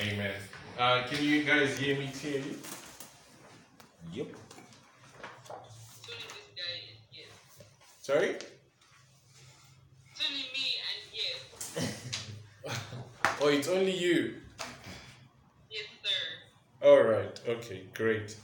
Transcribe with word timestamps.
Amen. 0.00 0.32
Uh, 0.78 1.02
can 1.08 1.22
you 1.22 1.42
guys 1.44 1.76
hear 1.76 1.98
me 1.98 2.10
clearly? 2.20 2.56
Yep. 4.12 4.28
Only 5.50 5.66
this 6.08 6.48
guy 6.56 6.96
yes. 7.12 7.26
Sorry? 8.00 8.30
It's 8.30 10.22
only 10.26 10.44
me 10.54 10.66
and 10.88 11.00
yes. 11.12 12.80
Oh, 13.42 13.48
it's 13.48 13.68
only 13.68 13.92
you. 13.96 14.34
Yes, 15.70 15.84
sir. 16.02 16.86
All 16.86 17.02
right. 17.02 17.40
Okay. 17.46 17.82
Great. 17.94 18.36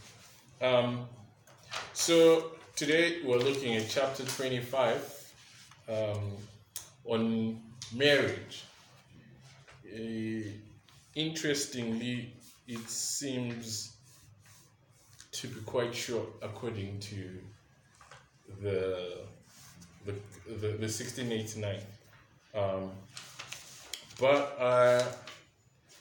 Um, 0.60 1.06
so 1.94 2.52
today 2.74 3.18
we're 3.24 3.38
looking 3.38 3.76
at 3.76 3.88
chapter 3.88 4.24
twenty-five 4.24 5.32
um, 5.88 6.32
on 7.06 7.60
marriage. 7.94 8.64
Uh, 9.86 10.50
interestingly, 11.16 12.32
it 12.68 12.88
seems 12.88 13.96
to 15.32 15.48
be 15.48 15.60
quite 15.62 15.94
short 15.94 16.28
according 16.42 17.00
to 17.00 17.38
the 18.62 19.18
the 20.04 20.14
the, 20.60 20.68
the 20.78 20.88
sixteen 20.88 21.32
eighty 21.32 21.60
nine. 21.60 21.80
Um, 22.54 22.90
but 24.20 24.56
uh, 24.60 25.02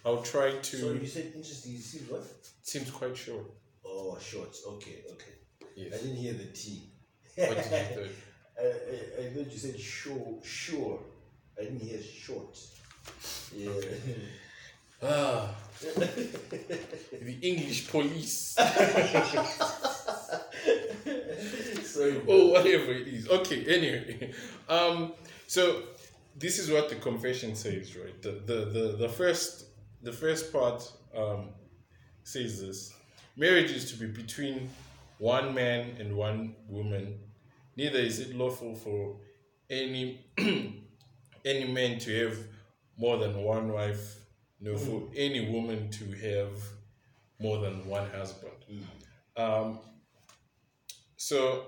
I'll 0.06 0.22
try 0.22 0.52
to. 0.52 0.78
So 0.78 0.92
you 0.92 1.08
said 1.08 1.32
interesting. 1.36 1.72
You 1.72 1.80
see 1.80 2.00
what? 2.10 2.24
seems 2.62 2.92
quite 2.92 3.18
short. 3.18 3.46
Oh, 3.86 4.18
shorts. 4.20 4.64
Okay, 4.68 5.04
okay. 5.12 5.34
Yes. 5.76 5.94
I 5.94 5.98
didn't 5.98 6.18
hear 6.18 6.34
the 6.34 6.46
T. 6.46 6.84
What 7.36 7.56
did 7.56 7.66
you? 7.66 8.10
I, 8.60 8.64
I, 8.64 9.26
I 9.26 9.30
thought 9.32 9.52
you 9.52 9.58
said 9.58 9.80
sure, 9.80 10.40
sure. 10.44 11.00
I 11.60 11.64
didn't 11.64 11.82
hear 11.82 12.02
short. 12.02 12.58
Yeah. 13.54 13.72
Ah, 15.08 15.54
the 15.94 17.38
English 17.42 17.90
police. 17.90 18.56
Sorry. 21.84 22.22
oh, 22.28 22.48
whatever 22.48 22.92
it 22.92 23.08
is. 23.08 23.30
Okay. 23.30 23.64
Anyway, 23.68 24.34
um, 24.68 25.14
so 25.48 25.84
this 26.36 26.60
is 26.60 26.72
what 26.72 26.90
the 26.90 26.96
confession 26.96 27.56
says, 27.56 27.96
right? 27.96 28.20
The 28.22 28.32
the 28.32 28.66
the, 28.66 28.98
the 28.98 29.10
first 29.10 29.68
the 30.02 30.12
first 30.12 30.52
part 30.52 30.92
um, 31.16 31.50
says 32.24 32.62
this: 32.62 32.94
marriage 33.36 33.72
is 33.72 33.92
to 33.92 33.98
be 33.98 34.08
between 34.08 34.70
one 35.20 35.54
man 35.54 35.96
and 36.00 36.16
one 36.16 36.56
woman. 36.68 37.20
Neither 37.78 38.00
is 38.00 38.20
it 38.20 38.36
lawful 38.36 38.76
for 38.76 39.18
any 39.70 40.26
any 41.46 41.72
man 41.72 42.00
to 42.00 42.26
have 42.26 42.38
more 42.98 43.18
than 43.18 43.44
one 43.44 43.72
wife, 43.72 44.16
nor 44.66 44.78
for 44.80 45.04
any 45.16 45.52
woman 45.52 45.92
to 45.92 46.06
have 46.28 46.52
more 47.40 47.60
than 47.60 47.86
one 47.88 48.10
husband. 48.10 48.52
Um, 49.38 49.80
so, 51.18 51.68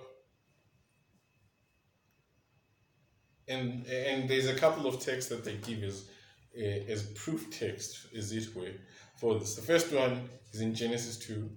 and 3.47 3.85
and 3.85 4.27
there's 4.27 4.47
a 4.47 4.55
couple 4.55 4.87
of 4.87 4.99
texts 4.99 5.29
that 5.29 5.45
they 5.45 5.57
give 5.57 5.83
as 5.83 6.09
uh, 6.57 6.91
as 6.93 7.03
proof 7.23 7.41
text, 7.51 8.07
as 8.17 8.31
it 8.31 8.55
were, 8.55 8.71
for 9.15 9.37
this. 9.37 9.55
The 9.55 9.61
first 9.61 9.93
one 9.93 10.27
is 10.51 10.61
in 10.61 10.73
Genesis 10.73 11.17
two, 11.17 11.51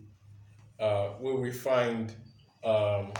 uh, 0.79 1.09
where 1.23 1.37
we 1.37 1.53
find 1.53 2.13
um, 2.63 3.13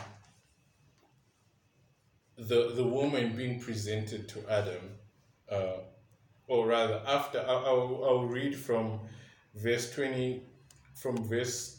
the 2.37 2.73
the 2.75 2.85
woman 2.85 3.35
being 3.35 3.61
presented 3.61 4.29
to 4.29 4.39
Adam, 4.51 4.83
uh, 5.51 5.79
or 6.51 6.67
rather, 6.67 7.01
after 7.07 7.39
I'll, 7.47 8.03
I'll 8.05 8.27
read 8.27 8.57
from 8.57 8.99
verse 9.55 9.95
twenty, 9.95 10.43
from 10.95 11.17
verse 11.17 11.79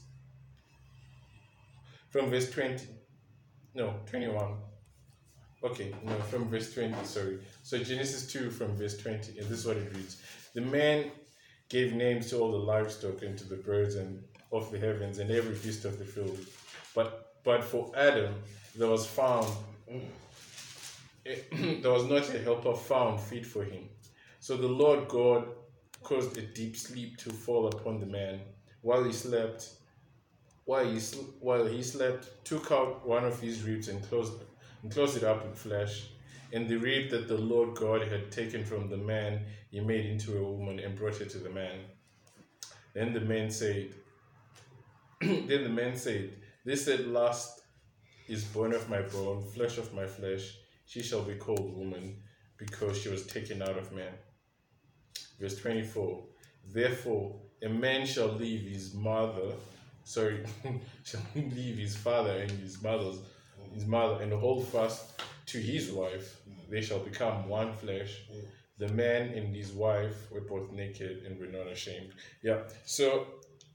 from 2.10 2.30
verse 2.30 2.50
20 2.52 2.88
no 3.74 3.94
21 4.06 4.54
okay 5.64 5.94
no 6.04 6.14
from 6.30 6.50
verse 6.50 6.74
20 6.74 6.94
sorry. 7.04 7.40
So 7.64 7.78
genesis 7.78 8.32
2 8.32 8.50
from 8.50 8.76
verse 8.76 8.98
20 8.98 9.40
and 9.40 9.48
this 9.48 9.60
is 9.60 9.66
what 9.66 9.78
it 9.78 9.94
reads. 9.96 10.22
The 10.54 10.62
man 10.62 11.12
gave 11.70 11.94
names 11.94 12.30
to 12.30 12.40
all 12.40 12.52
the 12.52 12.58
livestock 12.58 13.22
and 13.22 13.38
to 13.38 13.48
the 13.48 13.56
birds 13.56 13.96
and 13.96 14.22
of 14.52 14.72
the 14.72 14.80
heavens 14.80 15.20
and 15.20 15.32
every 15.32 15.56
beast 15.56 15.86
of 15.86 16.00
the 16.00 16.06
field. 16.06 16.38
But 16.94 17.34
but 17.44 17.64
for 17.64 17.92
adam 17.96 18.34
there 18.76 18.90
was 18.90 19.06
found 19.06 19.48
there 21.26 21.92
was 21.92 22.06
not 22.06 22.34
a 22.34 22.40
helper 22.40 22.76
found 22.76 23.20
fit 23.20 23.46
for 23.46 23.64
him 23.64 23.88
so 24.42 24.58
the 24.58 24.68
lord 24.68 25.08
god 25.08 25.48
caused 26.04 26.38
a 26.38 26.42
deep 26.42 26.76
sleep 26.76 27.16
to 27.16 27.30
fall 27.30 27.68
upon 27.68 28.00
the 28.02 28.06
man 28.06 28.42
while 28.82 29.04
he 29.04 29.14
slept 29.14 29.70
while 30.66 30.86
he, 30.86 31.00
sl- 31.00 31.34
while 31.40 31.66
he 31.66 31.82
slept, 31.84 32.46
took 32.46 32.72
out 32.72 33.06
one 33.06 33.26
of 33.26 33.40
his 33.40 33.64
ribs 33.64 33.88
and 33.88 34.02
closed, 34.08 34.34
and 34.82 34.92
closed 34.92 35.18
it 35.18 35.24
up 35.24 35.46
with 35.46 35.58
flesh. 35.58 36.08
And 36.54 36.68
the 36.68 36.78
rib 36.78 37.10
that 37.12 37.28
the 37.28 37.38
Lord 37.38 37.76
God 37.76 38.08
had 38.08 38.32
taken 38.32 38.64
from 38.64 38.90
the 38.90 38.98
man, 38.98 39.42
he 39.70 39.80
made 39.80 40.06
into 40.06 40.38
a 40.38 40.52
woman 40.52 40.80
and 40.80 40.98
brought 40.98 41.20
it 41.22 41.30
to 41.32 41.40
the 41.40 41.50
man. 41.50 41.80
Then 42.94 43.14
the 43.14 43.22
man 43.22 43.50
said, 43.50 43.96
Then 45.22 45.64
the 45.64 45.70
man 45.70 45.96
said, 45.96 46.32
This 46.66 46.88
at 46.88 47.08
last 47.08 47.62
is 48.28 48.44
bone 48.44 48.74
of 48.74 48.90
my 48.90 49.02
bone, 49.02 49.42
flesh 49.42 49.78
of 49.78 49.94
my 49.94 50.06
flesh. 50.06 50.58
She 50.86 51.02
shall 51.02 51.24
be 51.24 51.36
called 51.36 51.78
woman, 51.78 52.18
because 52.58 52.98
she 52.98 53.10
was 53.10 53.26
taken 53.26 53.62
out 53.62 53.78
of 53.78 53.92
man. 53.94 54.14
Verse 55.42 55.58
24 55.58 56.22
Therefore, 56.72 57.36
a 57.64 57.70
man 57.70 58.06
shall 58.06 58.28
leave 58.28 58.62
his 58.62 58.94
mother, 58.94 59.54
sorry, 60.04 60.46
shall 61.04 61.22
leave 61.36 61.78
his 61.78 61.96
father 61.96 62.38
and 62.38 62.52
his 62.52 62.82
mother's 62.82 63.18
his 63.74 63.86
mother 63.86 64.22
and 64.22 64.34
hold 64.34 64.68
fast 64.68 65.22
to 65.48 65.58
his 65.58 65.92
wife. 65.92 66.42
They 66.70 66.82
shall 66.82 67.00
become 67.00 67.48
one 67.48 67.74
flesh. 67.74 68.22
The 68.78 68.90
man 68.90 69.30
and 69.30 69.56
his 69.56 69.72
wife 69.72 70.32
were 70.32 70.42
both 70.42 70.72
naked 70.72 71.24
and 71.26 71.40
were 71.40 71.48
not 71.48 71.68
ashamed. 71.68 72.12
Yeah. 72.42 72.60
So, 72.86 73.28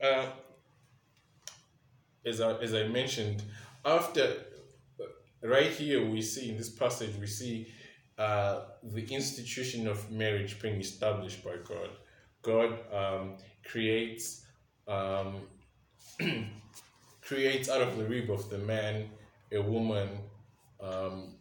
uh, 0.03 0.27
as 2.25 2.41
I, 2.41 2.53
as 2.59 2.75
I 2.75 2.89
mentioned, 2.89 3.43
after 3.85 4.35
right 5.43 5.71
here 5.71 6.05
we 6.05 6.21
see 6.21 6.51
in 6.51 6.57
this 6.57 6.69
passage 6.69 7.15
we 7.21 7.27
see 7.27 7.69
uh, 8.19 8.61
the 8.83 9.05
institution 9.15 9.87
of 9.87 10.11
marriage 10.11 10.61
being 10.61 10.81
established 10.81 11.45
by 11.45 11.57
God. 11.65 11.91
God 12.43 12.79
um, 12.93 13.37
creates 13.65 14.47
um, 14.89 15.43
creates 17.21 17.69
out 17.69 17.83
of 17.83 17.97
the 17.97 18.05
rib 18.05 18.31
of 18.31 18.49
the 18.51 18.59
man 18.59 19.11
a 19.53 19.61
woman, 19.61 20.09
um, 20.81 21.35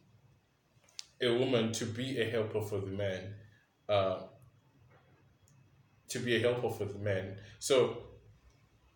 a 1.21 1.29
woman 1.37 1.71
to 1.73 1.85
be 1.85 2.19
a 2.19 2.29
helper 2.29 2.61
for 2.61 2.79
the 2.79 2.87
man, 2.87 3.21
uh, 3.87 4.17
to 6.09 6.19
be 6.19 6.35
a 6.35 6.39
helper 6.39 6.69
for 6.69 6.85
the 6.85 6.99
man. 6.99 7.35
So, 7.59 7.97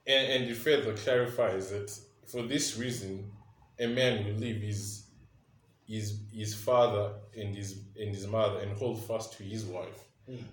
and, 0.05 0.31
and 0.31 0.51
it 0.51 0.55
further 0.55 0.93
clarifies 0.93 1.69
that 1.69 1.91
for 2.27 2.41
this 2.43 2.77
reason, 2.77 3.31
a 3.79 3.87
man 3.87 4.25
will 4.25 4.33
leave 4.33 4.61
his 4.61 5.08
his 5.89 6.21
his 6.31 6.53
father 6.53 7.13
and 7.35 7.55
his 7.55 7.81
and 7.99 8.13
his 8.13 8.27
mother 8.27 8.59
and 8.59 8.71
hold 8.77 9.03
fast 9.03 9.37
to 9.37 9.43
his 9.43 9.65
wife. 9.65 10.05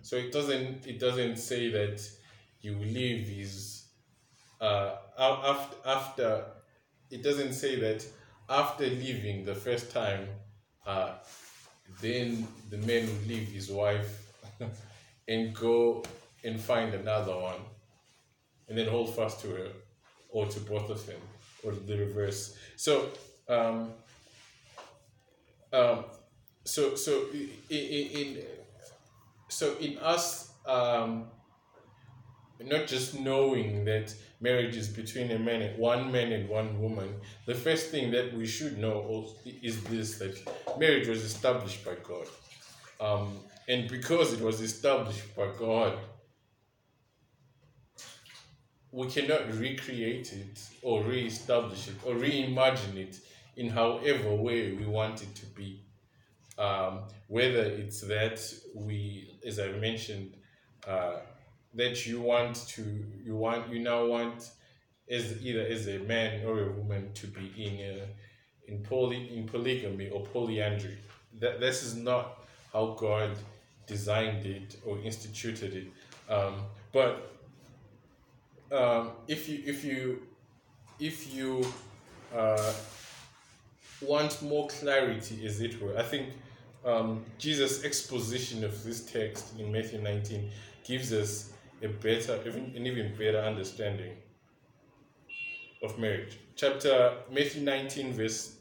So 0.02 0.16
it 0.16 0.32
doesn't 0.32 0.86
it 0.86 0.98
doesn't 0.98 1.36
say 1.36 1.70
that 1.70 2.00
will 2.64 2.86
leave 2.86 3.28
his 3.28 3.84
uh 4.60 4.96
after 5.18 5.76
after 5.84 6.44
it 7.10 7.22
doesn't 7.22 7.52
say 7.52 7.78
that 7.78 8.04
after 8.48 8.84
leaving 8.86 9.44
the 9.44 9.54
first 9.54 9.92
time 9.92 10.26
uh 10.86 11.12
then 12.00 12.46
the 12.70 12.78
man 12.78 13.06
will 13.06 13.28
leave 13.28 13.48
his 13.48 13.70
wife 13.70 14.32
and 15.28 15.54
go 15.54 16.02
and 16.42 16.60
find 16.60 16.94
another 16.94 17.36
one 17.36 17.60
and 18.68 18.76
then 18.76 18.88
hold 18.88 19.14
fast 19.14 19.40
to 19.40 19.48
her 19.48 19.68
or 20.30 20.46
to 20.46 20.60
both 20.60 20.90
of 20.90 21.06
them 21.06 21.20
or 21.62 21.72
the 21.72 21.96
reverse 21.98 22.56
so 22.76 23.08
um 23.48 23.92
um 25.72 26.04
so 26.64 26.94
so 26.94 27.26
i- 27.34 27.50
i- 27.70 27.74
i- 27.98 28.10
in 28.20 28.44
so 29.48 29.76
in 29.78 29.98
us 29.98 30.50
um 30.66 31.26
not 32.60 32.86
just 32.86 33.18
knowing 33.20 33.84
that 33.84 34.14
marriage 34.40 34.76
is 34.76 34.88
between 34.88 35.30
a 35.30 35.38
man 35.38 35.60
and 35.62 35.78
one 35.78 36.10
man 36.10 36.32
and 36.32 36.48
one 36.48 36.80
woman 36.80 37.14
the 37.46 37.54
first 37.54 37.90
thing 37.90 38.10
that 38.10 38.32
we 38.34 38.46
should 38.46 38.78
know 38.78 39.28
is 39.44 39.82
this 39.84 40.18
that 40.18 40.34
marriage 40.78 41.06
was 41.08 41.22
established 41.22 41.84
by 41.84 41.94
god. 42.02 42.26
Um, 43.00 43.40
and 43.68 43.88
because 43.90 44.32
it 44.32 44.40
was 44.40 44.60
established 44.60 45.34
by 45.36 45.48
god 45.58 45.98
we 48.92 49.06
cannot 49.08 49.52
recreate 49.58 50.32
it 50.32 50.60
or 50.82 51.02
re-establish 51.02 51.88
it 51.88 51.94
or 52.04 52.14
reimagine 52.14 52.96
it 52.96 53.18
in 53.56 53.68
however 53.68 54.34
way 54.34 54.72
we 54.72 54.86
want 54.86 55.22
it 55.22 55.34
to 55.34 55.46
be 55.46 55.82
um, 56.58 57.00
whether 57.28 57.62
it's 57.62 58.00
that 58.00 58.40
we 58.74 59.38
as 59.46 59.58
i 59.58 59.68
mentioned 59.72 60.34
uh, 60.86 61.16
that 61.74 62.06
you 62.06 62.20
want 62.20 62.56
to 62.68 62.82
you 63.24 63.36
want 63.36 63.68
you 63.68 63.78
now 63.78 64.04
want 64.06 64.50
as 65.08 65.44
either 65.44 65.60
as 65.60 65.88
a 65.88 65.98
man 66.00 66.44
or 66.44 66.62
a 66.62 66.70
woman 66.70 67.12
to 67.14 67.26
be 67.28 67.52
in 67.56 67.74
a, 67.80 68.72
in 68.72 68.82
poly 68.82 69.36
in 69.36 69.46
polygamy 69.46 70.08
or 70.10 70.24
polyandry. 70.26 70.98
That 71.38 71.60
this 71.60 71.82
is 71.82 71.94
not 71.94 72.44
how 72.72 72.96
God 72.98 73.36
designed 73.86 74.46
it 74.46 74.76
or 74.84 74.98
instituted 74.98 75.74
it. 75.74 76.32
Um, 76.32 76.54
but 76.92 77.32
um, 78.72 79.12
if 79.28 79.48
you 79.48 79.62
if 79.64 79.84
you 79.84 80.22
if 80.98 81.32
you 81.32 81.64
uh, 82.34 82.72
want 84.02 84.42
more 84.42 84.68
clarity, 84.68 85.46
as 85.46 85.60
it 85.60 85.80
were, 85.80 85.96
I 85.96 86.02
think 86.02 86.30
um, 86.84 87.24
Jesus' 87.38 87.84
exposition 87.84 88.64
of 88.64 88.82
this 88.84 89.04
text 89.10 89.58
in 89.58 89.72
Matthew 89.72 90.00
19 90.00 90.50
gives 90.84 91.12
us 91.12 91.52
a 91.82 91.88
better, 91.88 92.38
even 92.46 92.72
an 92.76 92.86
even 92.86 93.14
better 93.16 93.40
understanding 93.40 94.16
of 95.82 95.98
marriage. 95.98 96.38
Chapter 96.54 97.16
Matthew 97.30 97.62
19, 97.62 98.12
verse 98.12 98.56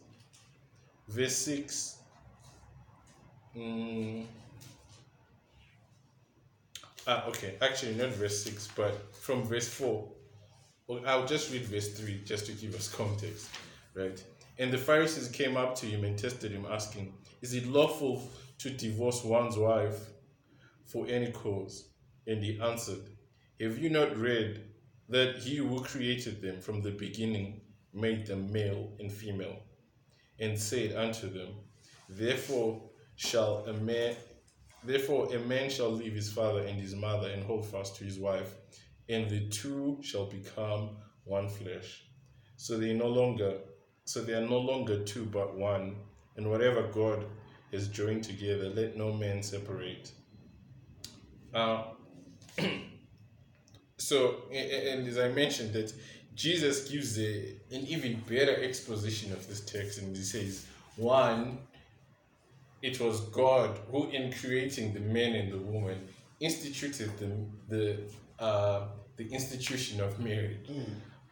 verse 1.08 1.36
6. 1.38 1.98
Mm, 3.56 4.26
ah, 7.08 7.26
okay, 7.28 7.56
actually, 7.62 7.96
not 7.96 8.10
verse 8.10 8.44
6, 8.44 8.70
but 8.76 9.16
from 9.16 9.44
verse 9.44 9.70
4. 9.70 10.08
I'll 11.06 11.26
just 11.26 11.52
read 11.52 11.64
verse 11.64 11.94
3 11.98 12.22
just 12.26 12.46
to 12.48 12.52
give 12.52 12.76
us 12.76 12.94
context, 12.94 13.50
right? 13.96 14.22
And 14.58 14.72
the 14.72 14.78
Pharisees 14.78 15.28
came 15.28 15.58
up 15.58 15.76
to 15.76 15.86
him 15.86 16.04
and 16.06 16.18
tested 16.18 16.52
him, 16.52 16.66
asking, 16.70 17.14
Is 17.42 17.54
it 17.54 17.68
lawful 17.68 18.30
to 18.60 18.70
divorce 18.70 19.24
one's 19.24 19.58
wife 19.58 20.00
for 20.86 21.06
any 21.08 21.32
cause? 21.32 21.90
And 22.26 22.42
he 22.42 22.60
answered, 22.62 23.02
Have 23.60 23.78
you 23.78 23.90
not 23.90 24.18
read 24.18 24.64
that 25.10 25.38
he 25.38 25.58
who 25.58 25.82
created 25.82 26.42
them 26.42 26.62
from 26.62 26.82
the 26.82 26.92
beginning 26.92 27.62
made 27.94 28.26
them 28.26 28.52
male 28.52 28.94
and 29.00 29.12
female? 29.12 29.60
And 30.40 30.58
said 30.58 30.96
unto 30.96 31.30
them, 31.30 31.50
Therefore 32.08 32.82
shall 33.16 33.66
a 33.66 33.74
man 33.74 34.16
therefore 34.84 35.34
a 35.34 35.40
man 35.40 35.70
shall 35.70 35.90
leave 35.90 36.14
his 36.14 36.32
father 36.32 36.62
and 36.62 36.80
his 36.80 36.96
mother 36.96 37.30
and 37.30 37.44
hold 37.44 37.66
fast 37.66 37.96
to 37.96 38.04
his 38.04 38.20
wife, 38.20 38.54
and 39.10 39.30
the 39.30 39.48
two 39.50 39.98
shall 40.02 40.26
become 40.26 40.98
one 41.24 41.50
flesh. 41.50 42.04
So 42.56 42.78
they 42.78 42.94
no 42.94 43.08
longer 43.08 43.58
so 44.06 44.22
they 44.22 44.34
are 44.34 44.48
no 44.48 44.60
longer 44.60 45.04
two 45.04 45.26
but 45.26 45.56
one, 45.56 45.96
and 46.38 46.50
whatever 46.50 46.84
God 46.84 47.26
has 47.72 47.88
joined 47.88 48.24
together, 48.24 48.70
let 48.70 48.96
no 48.96 49.12
man 49.12 49.44
separate. 49.44 50.12
Uh, 51.54 51.84
so, 53.98 54.44
and 54.52 55.08
as 55.08 55.18
I 55.18 55.30
mentioned, 55.30 55.74
that 55.74 55.94
Jesus 56.36 56.90
gives 56.90 57.18
a, 57.20 57.56
an 57.72 57.86
even 57.88 58.22
better 58.30 58.64
exposition 58.64 59.32
of 59.34 59.48
this 59.48 59.62
text, 59.62 60.00
and 60.00 60.16
he 60.16 60.24
says, 60.24 60.66
one, 60.98 61.58
it 62.82 63.00
was 63.00 63.22
God 63.22 63.80
who, 63.90 64.10
in 64.10 64.32
creating 64.32 64.94
the 64.94 65.00
man 65.00 65.36
and 65.36 65.52
the 65.52 65.58
woman, 65.58 66.08
instituted 66.40 67.12
the 67.18 67.32
the 67.74 68.44
uh, 68.44 68.88
the 69.18 69.28
institution 69.32 70.02
of 70.02 70.20
marriage. 70.20 70.70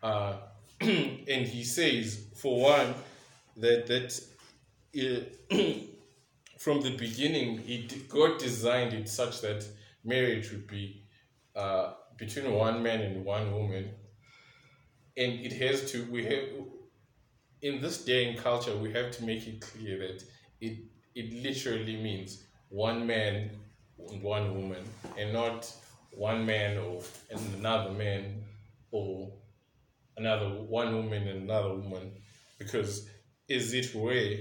Uh, 0.01 0.37
and 1.27 1.47
he 1.47 1.63
says, 1.63 2.25
for 2.35 2.61
one, 2.61 2.93
that 3.57 3.87
that 3.87 4.19
uh, 4.97 5.55
from 6.59 6.81
the 6.81 6.95
beginning, 6.97 7.61
God 8.09 8.39
designed 8.39 8.93
it 8.93 9.07
such 9.09 9.41
that 9.41 9.65
marriage 10.03 10.51
would 10.51 10.67
be 10.67 11.03
uh, 11.55 11.93
between 12.17 12.51
one 12.51 12.83
man 12.83 13.01
and 13.01 13.23
one 13.25 13.51
woman, 13.51 13.91
and 15.17 15.33
it 15.39 15.53
has 15.53 15.91
to. 15.91 16.03
We 16.11 16.25
have 16.25 16.43
in 17.61 17.81
this 17.81 18.03
day 18.03 18.29
and 18.29 18.37
culture, 18.37 18.75
we 18.75 18.91
have 18.93 19.11
to 19.11 19.23
make 19.23 19.47
it 19.47 19.61
clear 19.61 19.97
that 19.99 20.23
it 20.61 20.79
it 21.15 21.33
literally 21.43 21.95
means 21.97 22.43
one 22.69 23.05
man 23.07 23.51
and 24.09 24.21
one 24.21 24.55
woman, 24.55 24.83
and 25.17 25.31
not 25.31 25.71
one 26.11 26.45
man 26.45 26.77
or 26.77 27.01
and 27.29 27.39
another 27.55 27.91
man 27.91 28.43
or 28.91 29.31
another 30.17 30.49
one 30.49 30.95
woman 30.95 31.27
and 31.27 31.43
another 31.43 31.73
woman 31.73 32.11
because 32.57 33.09
is 33.47 33.73
it 33.73 33.93
were 33.95 34.35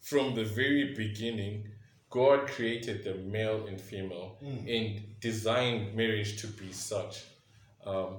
from 0.00 0.34
the 0.34 0.44
very 0.44 0.94
beginning 0.94 1.64
god 2.10 2.46
created 2.46 3.04
the 3.04 3.14
male 3.14 3.66
and 3.66 3.80
female 3.80 4.38
and 4.40 5.02
designed 5.20 5.94
marriage 5.94 6.40
to 6.40 6.46
be 6.46 6.72
such? 6.72 7.24
Um, 7.84 8.16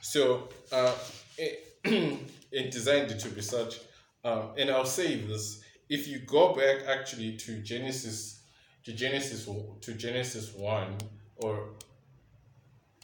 so 0.00 0.48
uh, 0.72 0.94
it 1.84 2.70
designed 2.70 3.10
it 3.10 3.20
to 3.20 3.28
be 3.28 3.42
such. 3.42 3.78
Um, 4.24 4.50
and 4.58 4.68
i'll 4.70 4.84
say 4.84 5.14
this 5.14 5.62
if 5.88 6.08
you 6.08 6.18
go 6.18 6.52
back 6.54 6.86
actually 6.88 7.36
to 7.36 7.60
genesis 7.62 8.40
to 8.84 8.92
genesis 8.92 9.48
to 9.82 9.94
genesis 9.94 10.52
1 10.54 10.96
or 11.36 11.68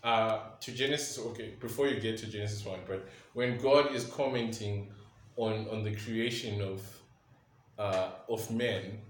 uh, 0.05 0.39
to 0.61 0.73
Genesis, 0.73 1.19
okay, 1.19 1.55
before 1.61 1.89
you 1.89 1.99
get 1.99 2.19
to 2.19 2.27
Genesis 2.27 2.65
1, 2.65 2.81
but 2.87 3.09
when 3.33 3.59
God 3.59 3.95
is 3.95 4.05
commenting 4.05 4.93
on, 5.37 5.67
on 5.71 5.83
the 5.83 5.97
creation 5.97 6.61
of, 6.61 6.83
uh, 7.79 8.11
of 8.29 8.51
men, 8.51 9.01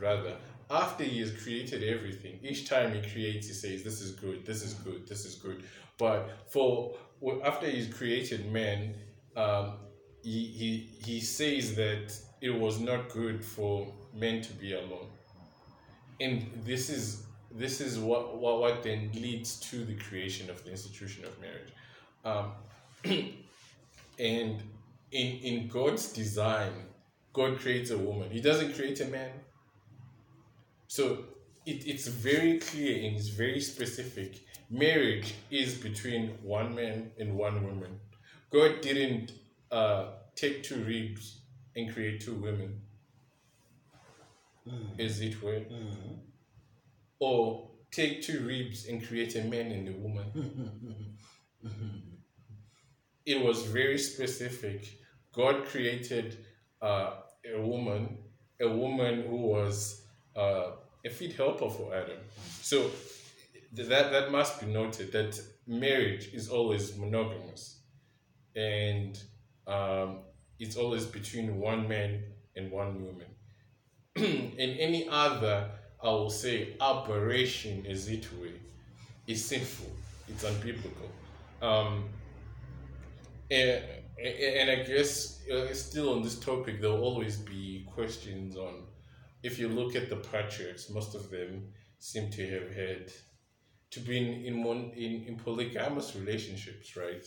rather, 0.00 0.34
after 0.70 1.04
he 1.04 1.20
has 1.20 1.30
created 1.42 1.82
everything, 1.82 2.38
each 2.42 2.68
time 2.68 2.94
he 2.94 3.02
creates, 3.12 3.48
he 3.48 3.52
says, 3.52 3.82
This 3.82 4.00
is 4.00 4.12
good, 4.12 4.46
this 4.46 4.62
is 4.62 4.74
good, 4.74 5.06
this 5.06 5.26
is 5.26 5.34
good. 5.34 5.62
But 5.98 6.30
for 6.48 6.94
after 7.44 7.68
he's 7.68 7.92
created 7.92 8.50
man, 8.50 8.94
um, 9.36 9.74
he, 10.22 10.46
he, 10.46 10.88
he 11.04 11.20
says 11.20 11.74
that 11.74 12.14
it 12.40 12.50
was 12.50 12.80
not 12.80 13.10
good 13.10 13.44
for 13.44 13.92
men 14.14 14.40
to 14.42 14.52
be 14.54 14.72
alone. 14.72 15.08
And 16.20 16.50
this 16.64 16.88
is 16.88 17.24
this 17.50 17.80
is 17.80 17.98
what, 17.98 18.36
what 18.38 18.60
what 18.60 18.82
then 18.82 19.10
leads 19.14 19.58
to 19.60 19.84
the 19.84 19.94
creation 19.94 20.48
of 20.50 20.62
the 20.64 20.70
institution 20.70 21.24
of 21.24 21.32
marriage. 21.40 21.72
Um, 22.24 22.52
and 24.18 24.62
in 25.12 25.28
in 25.42 25.68
god's 25.68 26.12
design 26.12 26.72
god 27.32 27.58
creates 27.58 27.90
a 27.90 27.98
woman. 27.98 28.30
He 28.30 28.40
doesn't 28.40 28.74
create 28.74 29.00
a 29.00 29.06
man. 29.06 29.30
So 30.88 31.24
it, 31.66 31.86
it's 31.86 32.08
very 32.08 32.58
clear 32.58 33.06
and 33.06 33.16
it's 33.16 33.28
very 33.28 33.60
specific. 33.60 34.40
Marriage 34.68 35.34
is 35.50 35.74
between 35.74 36.30
one 36.42 36.74
man 36.74 37.10
and 37.18 37.36
one 37.36 37.64
woman. 37.64 38.00
God 38.50 38.80
didn't 38.80 39.32
uh, 39.70 40.06
take 40.34 40.62
two 40.62 40.82
ribs 40.84 41.40
and 41.76 41.92
create 41.92 42.20
two 42.20 42.34
women. 42.34 42.80
As 44.98 45.20
it 45.20 45.42
were 45.42 45.62
or 47.20 47.70
take 47.92 48.22
two 48.22 48.40
ribs 48.46 48.86
and 48.86 49.06
create 49.06 49.36
a 49.36 49.44
man 49.44 49.70
and 49.72 49.88
a 49.88 49.92
woman. 49.92 51.16
it 53.26 53.40
was 53.40 53.62
very 53.62 53.98
specific. 53.98 54.88
God 55.32 55.66
created 55.66 56.38
uh, 56.82 57.12
a 57.54 57.60
woman, 57.60 58.18
a 58.60 58.68
woman 58.68 59.24
who 59.28 59.36
was 59.36 60.02
uh, 60.36 60.72
a 61.04 61.10
fit 61.10 61.34
helper 61.34 61.68
for 61.70 61.94
Adam. 61.94 62.18
So 62.62 62.90
that 63.72 64.10
that 64.10 64.32
must 64.32 64.60
be 64.60 64.66
noted 64.66 65.12
that 65.12 65.40
marriage 65.66 66.30
is 66.32 66.48
always 66.48 66.96
monogamous, 66.96 67.80
and 68.56 69.18
um, 69.66 70.20
it's 70.58 70.76
always 70.76 71.04
between 71.04 71.58
one 71.58 71.88
man 71.88 72.22
and 72.56 72.70
one 72.70 73.04
woman. 73.04 73.26
and 74.16 74.78
any 74.78 75.08
other 75.08 75.70
I 76.02 76.08
will 76.08 76.30
say 76.30 76.76
aberration 76.80 77.84
as 77.86 78.08
it 78.08 78.26
were 78.38 78.48
is 79.26 79.44
sinful. 79.44 79.90
It's 80.28 80.44
unbiblical. 80.44 81.10
Um, 81.60 82.04
and, 83.50 83.84
and 84.22 84.70
I 84.70 84.76
guess 84.84 85.46
uh, 85.48 85.72
still 85.74 86.14
on 86.14 86.22
this 86.22 86.38
topic, 86.38 86.80
there 86.80 86.90
will 86.90 87.02
always 87.02 87.36
be 87.36 87.86
questions 87.92 88.56
on. 88.56 88.84
If 89.42 89.58
you 89.58 89.68
look 89.68 89.96
at 89.96 90.08
the 90.08 90.16
patriarchs, 90.16 90.90
most 90.90 91.14
of 91.14 91.30
them 91.30 91.72
seem 91.98 92.30
to 92.30 92.46
have 92.50 92.74
had 92.74 93.12
to 93.90 94.00
be 94.00 94.16
in 94.18 94.44
in 94.44 94.62
one 94.62 94.92
in, 94.94 95.24
in 95.26 95.36
polygamous 95.36 96.14
relationships, 96.14 96.96
right? 96.96 97.26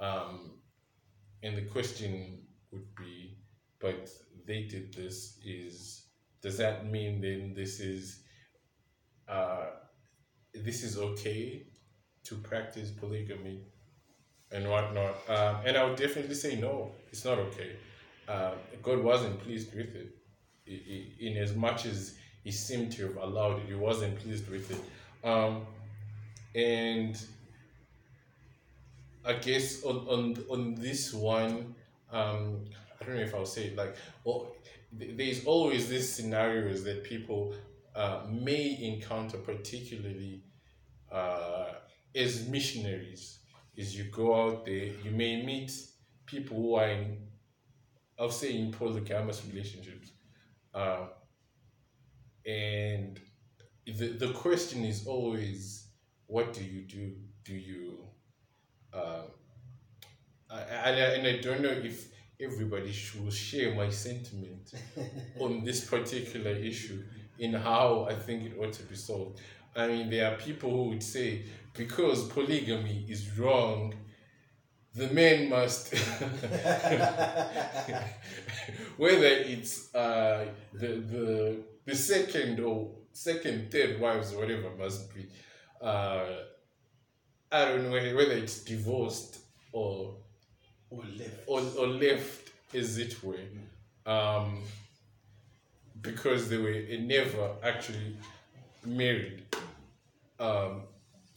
Um, 0.00 0.52
and 1.42 1.56
the 1.56 1.62
question 1.62 2.42
would 2.70 2.94
be, 2.94 3.38
but 3.80 4.10
they 4.46 4.62
did 4.64 4.92
this 4.92 5.38
is 5.44 6.07
does 6.42 6.58
that 6.58 6.86
mean 6.86 7.20
then 7.20 7.54
this 7.54 7.80
is 7.80 8.20
uh, 9.28 9.66
this 10.54 10.82
is 10.82 10.98
okay 10.98 11.66
to 12.24 12.36
practice 12.36 12.90
polygamy 12.90 13.62
and 14.52 14.68
whatnot? 14.68 15.14
Uh, 15.28 15.56
and 15.64 15.76
I 15.76 15.84
would 15.84 15.96
definitely 15.96 16.34
say 16.34 16.56
no, 16.56 16.92
it's 17.10 17.24
not 17.24 17.38
okay. 17.38 17.72
Uh, 18.28 18.52
God 18.82 19.02
wasn't 19.02 19.40
pleased 19.40 19.74
with 19.74 19.94
it. 19.94 20.14
In 21.20 21.38
as 21.38 21.54
much 21.54 21.86
as 21.86 22.16
He 22.44 22.52
seemed 22.52 22.92
to 22.92 23.08
have 23.08 23.16
allowed 23.16 23.60
it, 23.60 23.66
He 23.68 23.74
wasn't 23.74 24.18
pleased 24.18 24.48
with 24.50 24.70
it. 24.70 24.80
Um, 25.26 25.66
and 26.54 27.20
I 29.24 29.34
guess 29.34 29.82
on 29.84 29.96
on 30.08 30.44
on 30.50 30.74
this 30.74 31.12
one, 31.12 31.74
um, 32.12 32.64
I 33.00 33.04
don't 33.04 33.16
know 33.16 33.22
if 33.22 33.34
I'll 33.34 33.46
say 33.46 33.64
it 33.66 33.76
like, 33.76 33.96
well, 34.24 34.52
there's 34.92 35.44
always 35.44 35.88
these 35.88 36.12
scenarios 36.12 36.84
that 36.84 37.04
people 37.04 37.54
uh, 37.94 38.22
may 38.30 38.78
encounter, 38.80 39.38
particularly 39.38 40.42
uh, 41.10 41.72
as 42.14 42.48
missionaries. 42.48 43.40
Is 43.76 43.96
you 43.96 44.04
go 44.04 44.34
out 44.34 44.64
there, 44.64 44.90
you 45.04 45.12
may 45.12 45.44
meet 45.44 45.70
people 46.26 46.56
who 46.56 46.74
are 46.74 46.88
in, 46.88 47.18
I'll 48.18 48.30
say, 48.30 48.56
in 48.56 48.72
polygamous 48.72 49.42
relationships, 49.46 50.10
uh, 50.74 51.06
and 52.44 53.20
the 53.86 54.08
the 54.08 54.32
question 54.32 54.84
is 54.84 55.06
always, 55.06 55.86
what 56.26 56.52
do 56.52 56.64
you 56.64 56.82
do? 56.82 57.14
Do 57.44 57.54
you 57.54 58.08
um, 58.92 59.30
I, 60.50 60.56
I, 60.56 60.90
and 60.90 61.26
I 61.26 61.40
don't 61.40 61.60
know 61.60 61.68
if 61.68 62.08
everybody 62.40 62.92
should 62.92 63.32
share 63.32 63.74
my 63.74 63.90
sentiment 63.90 64.72
on 65.40 65.64
this 65.64 65.84
particular 65.84 66.52
issue 66.52 67.02
in 67.38 67.52
how 67.52 68.06
I 68.08 68.14
think 68.14 68.44
it 68.44 68.52
ought 68.58 68.72
to 68.74 68.82
be 68.84 68.94
solved. 68.94 69.40
I 69.74 69.88
mean, 69.88 70.08
there 70.10 70.32
are 70.32 70.36
people 70.36 70.70
who 70.70 70.90
would 70.90 71.02
say 71.02 71.42
because 71.74 72.28
polygamy 72.28 73.06
is 73.08 73.38
wrong, 73.38 73.94
the 74.94 75.08
man 75.08 75.48
must, 75.48 75.94
whether 78.96 79.26
it's 79.26 79.94
uh, 79.94 80.46
the 80.72 80.86
the 80.86 81.56
the 81.84 81.94
second 81.94 82.58
or 82.60 82.90
second, 83.12 83.70
third 83.70 84.00
wives, 84.00 84.32
or 84.32 84.38
whatever 84.40 84.70
must 84.76 85.14
be. 85.14 85.28
Uh, 85.80 86.24
I 87.52 87.64
don't 87.66 87.84
know 87.84 87.92
whether 87.92 88.16
whether 88.16 88.32
it's 88.32 88.64
divorced 88.64 89.38
or 89.72 90.16
or 90.90 91.02
left. 91.16 91.44
or, 91.46 91.60
or 91.78 91.86
left, 91.86 92.50
as 92.74 92.98
it 92.98 93.22
were, 93.22 93.36
um, 94.06 94.62
because 96.00 96.48
they 96.48 96.56
were 96.56 96.82
never 97.00 97.50
actually 97.62 98.16
married. 98.84 99.42
Um, 100.38 100.82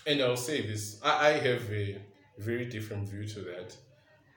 and 0.06 0.22
I'll 0.22 0.38
say 0.38 0.62
this: 0.62 1.00
I, 1.04 1.28
I 1.28 1.32
have 1.32 1.72
a 1.72 1.98
very 2.38 2.66
different 2.66 3.08
view 3.10 3.28
to 3.28 3.42
that. 3.42 3.76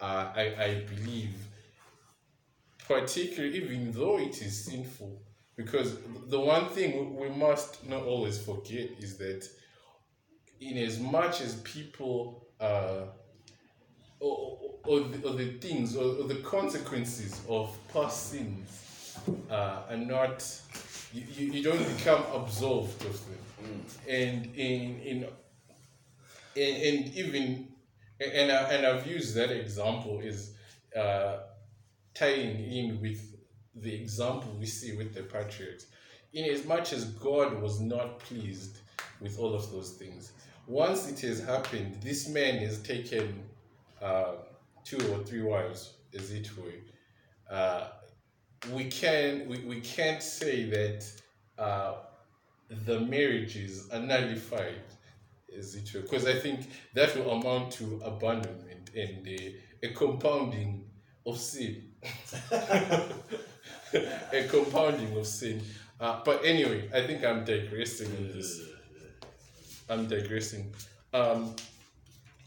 Uh, 0.00 0.32
I 0.34 0.54
I 0.58 0.74
believe, 0.94 1.34
particularly 2.86 3.56
even 3.58 3.92
though 3.92 4.18
it 4.18 4.40
is 4.42 4.64
sinful, 4.64 5.22
because 5.56 5.96
the 6.26 6.40
one 6.40 6.68
thing 6.68 7.16
we 7.16 7.28
must 7.28 7.86
not 7.88 8.02
always 8.02 8.38
forget 8.38 8.90
is 8.98 9.16
that 9.18 9.48
in 10.60 10.78
as 10.78 10.98
much 10.98 11.40
as 11.40 11.56
people 11.62 12.46
uh, 12.60 13.02
or, 14.86 15.00
the, 15.00 15.28
or 15.28 15.34
the 15.34 15.52
things 15.54 15.96
or, 15.96 16.16
or 16.16 16.28
the 16.28 16.36
consequences 16.36 17.40
of 17.48 17.76
past 17.92 18.30
sins 18.30 19.18
uh, 19.50 19.82
are 19.88 19.96
not 19.96 20.44
you, 21.12 21.52
you, 21.52 21.62
don't 21.62 21.96
become 21.96 22.24
absolved 22.34 23.04
of 23.04 23.20
them. 23.26 23.84
And 24.08 24.46
in 24.56 25.00
in 25.00 25.26
and, 26.56 26.82
and 26.82 27.14
even 27.14 27.68
and 28.20 28.52
I, 28.52 28.56
and 28.72 28.86
I've 28.86 29.06
used 29.06 29.34
that 29.36 29.50
example 29.50 30.20
is 30.20 30.54
uh, 30.96 31.38
tying 32.14 32.60
in 32.60 33.00
with 33.00 33.34
the 33.74 33.92
example 33.92 34.56
we 34.58 34.66
see 34.66 34.96
with 34.96 35.14
the 35.14 35.22
patriarchs 35.22 35.86
in 36.32 36.44
as 36.44 36.64
much 36.64 36.92
as 36.92 37.04
God 37.04 37.60
was 37.60 37.80
not 37.80 38.20
pleased 38.20 38.78
with 39.20 39.38
all 39.38 39.54
of 39.54 39.70
those 39.72 39.92
things 39.92 40.32
once 40.68 41.10
it 41.10 41.20
has 41.26 41.42
happened 41.44 42.00
this 42.00 42.28
man 42.28 42.58
has 42.58 42.80
taken 42.82 43.42
uh, 44.00 44.34
two 44.84 44.98
or 45.12 45.22
three 45.24 45.42
wives 45.42 45.94
as 46.14 46.30
it 46.30 46.48
were 46.56 46.72
uh, 47.50 47.88
we 48.72 48.84
can 48.84 49.48
we, 49.48 49.58
we 49.60 49.80
can't 49.80 50.22
say 50.22 50.64
that 50.70 51.04
uh, 51.58 51.94
the 52.86 53.00
marriages 53.00 53.88
are 53.92 54.00
nullified 54.00 54.80
as 55.56 55.74
it 55.74 55.92
were 55.94 56.00
because 56.00 56.26
I 56.26 56.34
think 56.34 56.60
that 56.94 57.14
will 57.16 57.30
amount 57.30 57.72
to 57.72 58.00
abandonment 58.04 58.90
and 58.96 59.26
a, 59.26 59.56
a 59.82 59.88
compounding 59.92 60.84
of 61.26 61.38
sin. 61.38 61.90
A 64.32 64.48
compounding 64.48 65.16
of 65.16 65.24
sin. 65.24 65.62
Uh, 66.00 66.20
but 66.24 66.44
anyway 66.44 66.90
I 66.92 67.06
think 67.06 67.24
I'm 67.24 67.44
digressing 67.44 68.10
in 68.16 68.32
this. 68.32 68.60
I'm 69.88 70.08
digressing. 70.08 70.74
Um, 71.12 71.54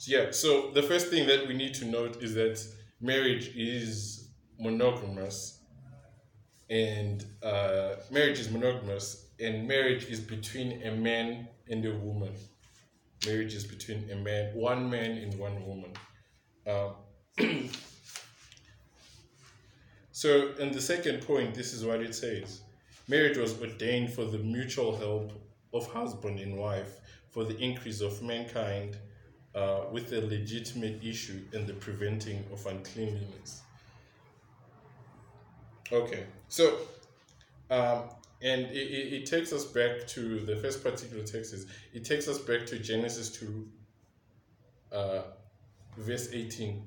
yeah 0.06 0.32
so 0.32 0.72
the 0.72 0.84
first 0.84 1.08
thing 1.08 1.25
that 1.27 1.48
we 1.48 1.54
need 1.54 1.74
to 1.74 1.86
note 1.86 2.22
is 2.22 2.34
that 2.34 2.63
marriage 3.01 3.51
is 3.56 4.30
monogamous 4.60 5.58
and 6.70 7.25
uh, 7.44 7.96
marriage 8.12 8.39
is 8.39 8.50
monogamous 8.50 9.27
and 9.39 9.68
marriage 9.68 10.06
is 10.06 10.20
between 10.20 10.82
a 10.84 10.92
man 10.92 11.48
and 11.70 11.86
a 11.86 11.94
woman. 11.94 12.34
Marriage 13.25 13.54
is 13.56 13.66
between 13.66 14.10
a 14.12 14.16
man 14.16 14.54
one 14.56 14.89
man 14.89 15.12
and 15.12 15.34
one 15.39 15.66
woman. 15.66 15.92
Um, 16.68 16.96
so 20.12 20.51
in 20.60 20.72
the 20.72 20.82
second 20.82 21.22
point 21.22 21.56
this 21.56 21.74
is 21.74 21.86
what 21.86 22.01
it 22.01 22.13
says. 22.13 22.62
Marriage 23.08 23.38
was 23.38 23.60
ordained 23.62 24.12
for 24.12 24.25
the 24.25 24.38
mutual 24.39 24.98
help 24.98 25.32
of 25.74 25.88
husband 25.88 26.39
and 26.39 26.58
wife 26.58 27.00
for 27.30 27.46
the 27.46 27.58
increase 27.58 28.01
of 28.01 28.22
mankind 28.22 28.98
uh, 29.58 29.86
with 29.92 30.14
a 30.14 30.22
legitimate 30.22 31.04
issue 31.04 31.42
in 31.54 31.66
the 31.66 31.74
preventing 31.74 32.44
of 32.54 32.66
uncleanliness 32.68 33.64
Okay, 35.92 36.26
so 36.50 36.78
um, 37.70 38.04
and 38.42 38.64
it, 38.64 39.14
it, 39.14 39.26
takes 39.26 39.54
us 39.54 39.64
back 39.64 40.06
to 40.08 40.40
the 40.42 40.56
first 40.58 40.84
particular 40.84 41.24
text 41.24 41.54
is 41.54 41.66
it 41.94 42.04
takes 42.04 42.28
us 42.28 42.38
back 42.40 42.66
to 42.66 42.80
Genesis 42.80 43.30
two, 43.30 43.68
uh, 44.92 45.22
verse 45.98 46.30
eighteen. 46.34 46.86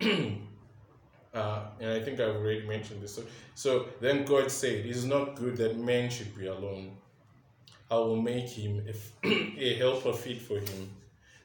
uh, 0.00 1.60
and 1.80 1.90
I 1.90 2.00
think 2.00 2.18
I've 2.18 2.36
already 2.36 2.66
mentioned 2.66 3.02
this. 3.02 3.14
So, 3.14 3.22
so 3.54 3.86
then 4.00 4.24
God 4.24 4.50
said, 4.50 4.86
"It 4.86 4.86
is 4.86 5.04
not 5.04 5.36
good 5.36 5.58
that 5.58 5.78
man 5.78 6.08
should 6.08 6.34
be 6.36 6.46
alone. 6.46 6.96
I 7.90 7.96
will 7.96 8.20
make 8.20 8.48
him 8.48 8.86
a 9.22 9.74
helper 9.78 10.14
fit 10.14 10.40
for 10.40 10.58
him." 10.58 10.90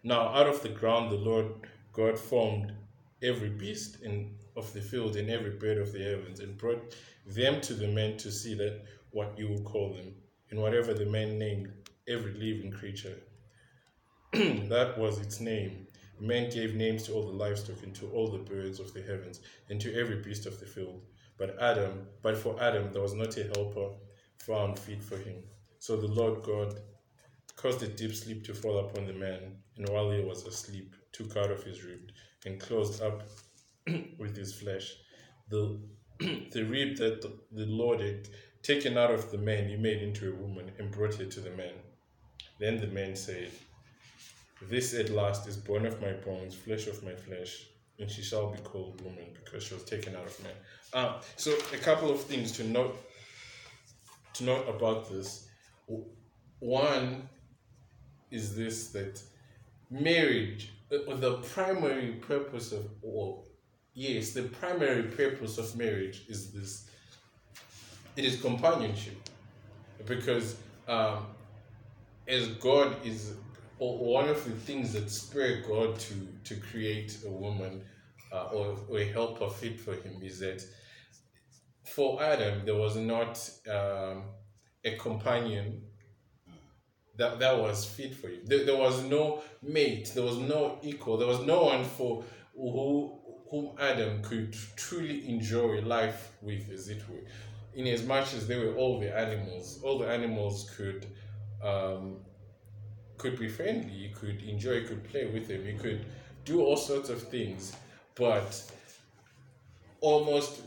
Now, 0.03 0.29
out 0.29 0.47
of 0.47 0.61
the 0.61 0.69
ground, 0.69 1.11
the 1.11 1.15
Lord 1.15 1.47
God 1.91 2.17
formed 2.17 2.73
every 3.21 3.49
beast 3.49 4.01
in, 4.01 4.33
of 4.55 4.71
the 4.73 4.81
field 4.81 5.17
and 5.17 5.29
every 5.29 5.51
bird 5.51 5.77
of 5.77 5.91
the 5.91 5.99
heavens 5.99 6.39
and 6.39 6.57
brought 6.57 6.95
them 7.25 7.59
to 7.61 7.73
the 7.73 7.87
man 7.87 8.17
to 8.17 8.31
see 8.31 8.53
that 8.55 8.81
what 9.11 9.37
you 9.37 9.49
will 9.49 9.61
call 9.63 9.93
them. 9.93 10.13
And 10.51 10.61
whatever 10.61 10.93
the 10.93 11.05
man 11.05 11.37
named 11.37 11.71
every 12.07 12.33
living 12.33 12.71
creature, 12.71 13.17
that 14.31 14.95
was 14.97 15.19
its 15.19 15.39
name. 15.39 15.87
Man 16.19 16.49
gave 16.49 16.75
names 16.75 17.03
to 17.03 17.13
all 17.13 17.25
the 17.25 17.31
livestock 17.31 17.81
and 17.83 17.95
to 17.95 18.09
all 18.11 18.29
the 18.29 18.39
birds 18.39 18.79
of 18.79 18.93
the 18.93 19.01
heavens 19.01 19.41
and 19.69 19.79
to 19.81 19.93
every 19.95 20.21
beast 20.21 20.45
of 20.45 20.59
the 20.59 20.65
field. 20.65 21.01
But 21.37 21.57
Adam, 21.61 22.07
but 22.21 22.37
for 22.37 22.61
Adam 22.61 22.91
there 22.91 23.01
was 23.01 23.13
not 23.13 23.37
a 23.37 23.43
helper 23.43 23.91
found 24.37 24.77
fit 24.77 25.01
for 25.01 25.17
him. 25.17 25.35
So 25.79 25.95
the 25.95 26.07
Lord 26.07 26.43
God 26.43 26.79
caused 27.61 27.83
a 27.83 27.87
deep 27.87 28.15
sleep 28.15 28.45
to 28.45 28.53
fall 28.53 28.79
upon 28.79 29.05
the 29.05 29.13
man, 29.13 29.57
and 29.75 29.89
while 29.89 30.09
he 30.11 30.21
was 30.21 30.45
asleep, 30.45 30.95
took 31.11 31.35
out 31.35 31.51
of 31.51 31.61
his 31.63 31.83
rib 31.83 32.11
and 32.45 32.59
closed 32.59 33.01
up 33.01 33.23
with 34.17 34.35
his 34.35 34.53
flesh 34.53 34.93
the 35.49 35.79
the 36.51 36.63
rib 36.63 36.97
that 36.97 37.21
the, 37.21 37.33
the 37.51 37.65
Lord 37.65 37.99
had 38.01 38.27
taken 38.61 38.97
out 38.97 39.11
of 39.11 39.31
the 39.31 39.37
man, 39.37 39.67
he 39.67 39.75
made 39.75 40.01
into 40.01 40.31
a 40.31 40.35
woman 40.35 40.71
and 40.77 40.91
brought 40.91 41.19
it 41.19 41.31
to 41.31 41.39
the 41.39 41.51
man. 41.51 41.73
Then 42.59 42.79
the 42.79 42.87
man 42.87 43.15
said, 43.15 43.51
This 44.69 44.93
at 44.93 45.09
last 45.09 45.47
is 45.47 45.57
bone 45.57 45.85
of 45.85 46.01
my 46.01 46.11
bones, 46.11 46.55
flesh 46.55 46.87
of 46.87 47.03
my 47.03 47.15
flesh, 47.15 47.67
and 47.99 48.11
she 48.11 48.21
shall 48.21 48.51
be 48.51 48.59
called 48.59 49.01
woman 49.01 49.27
because 49.33 49.63
she 49.63 49.73
was 49.73 49.83
taken 49.83 50.15
out 50.15 50.25
of 50.25 50.43
man. 50.43 50.53
Um, 50.93 51.15
so 51.37 51.51
a 51.73 51.77
couple 51.77 52.11
of 52.11 52.21
things 52.21 52.51
to 52.53 52.63
note 52.63 52.97
to 54.33 54.43
note 54.43 54.67
about 54.67 55.09
this. 55.09 55.47
One 56.59 57.29
is 58.31 58.55
this 58.55 58.89
that 58.89 59.21
marriage, 59.89 60.71
uh, 60.91 61.15
the 61.15 61.37
primary 61.53 62.13
purpose 62.13 62.71
of, 62.71 62.85
or 63.01 63.43
yes, 63.93 64.31
the 64.31 64.43
primary 64.43 65.03
purpose 65.03 65.57
of 65.57 65.75
marriage 65.75 66.23
is 66.27 66.51
this 66.51 66.89
it 68.15 68.25
is 68.25 68.41
companionship. 68.41 69.17
Because 70.05 70.57
um, 70.87 71.25
as 72.27 72.47
God 72.55 72.95
is, 73.05 73.33
one 73.77 74.27
of 74.27 74.43
the 74.43 74.51
things 74.51 74.93
that 74.93 75.09
spurred 75.09 75.65
God 75.67 75.99
to, 75.99 76.27
to 76.45 76.55
create 76.55 77.17
a 77.25 77.29
woman 77.29 77.81
uh, 78.31 78.45
or, 78.45 78.77
or 78.89 78.99
a 78.99 79.05
helper 79.05 79.49
fit 79.49 79.79
for 79.79 79.93
him 79.93 80.21
is 80.21 80.39
that 80.39 80.63
for 81.85 82.21
Adam, 82.21 82.65
there 82.65 82.75
was 82.75 82.95
not 82.95 83.49
um, 83.69 84.23
a 84.83 84.95
companion 84.97 85.81
that 87.19 87.39
that 87.39 87.57
was 87.59 87.85
fit 87.85 88.15
for 88.15 88.29
you. 88.29 88.39
There, 88.45 88.65
there 88.65 88.77
was 88.77 89.03
no 89.03 89.41
mate. 89.61 90.11
There 90.15 90.23
was 90.23 90.37
no 90.37 90.79
equal. 90.81 91.17
There 91.17 91.27
was 91.27 91.45
no 91.45 91.63
one 91.65 91.83
for 91.83 92.23
who 92.55 93.13
whom 93.51 93.71
Adam 93.79 94.21
could 94.21 94.55
truly 94.75 95.27
enjoy 95.27 95.81
life 95.81 96.33
with, 96.41 96.69
as 96.71 96.87
it 96.89 97.01
were. 97.09 97.23
In 97.73 97.87
as 97.87 98.05
much 98.05 98.33
as 98.33 98.47
they 98.47 98.57
were 98.57 98.75
all 98.75 98.99
the 98.99 99.15
animals, 99.15 99.79
all 99.83 99.97
the 99.97 100.07
animals 100.07 100.69
could 100.75 101.05
um, 101.63 102.17
could 103.17 103.37
be 103.37 103.47
friendly. 103.47 103.91
You 103.91 104.09
could 104.15 104.41
enjoy. 104.43 104.73
You 104.73 104.87
could 104.87 105.03
play 105.03 105.25
with 105.27 105.47
them. 105.47 105.65
You 105.65 105.77
could 105.77 106.05
do 106.45 106.61
all 106.61 106.77
sorts 106.77 107.09
of 107.09 107.21
things, 107.21 107.75
but 108.15 108.63
almost 110.01 110.61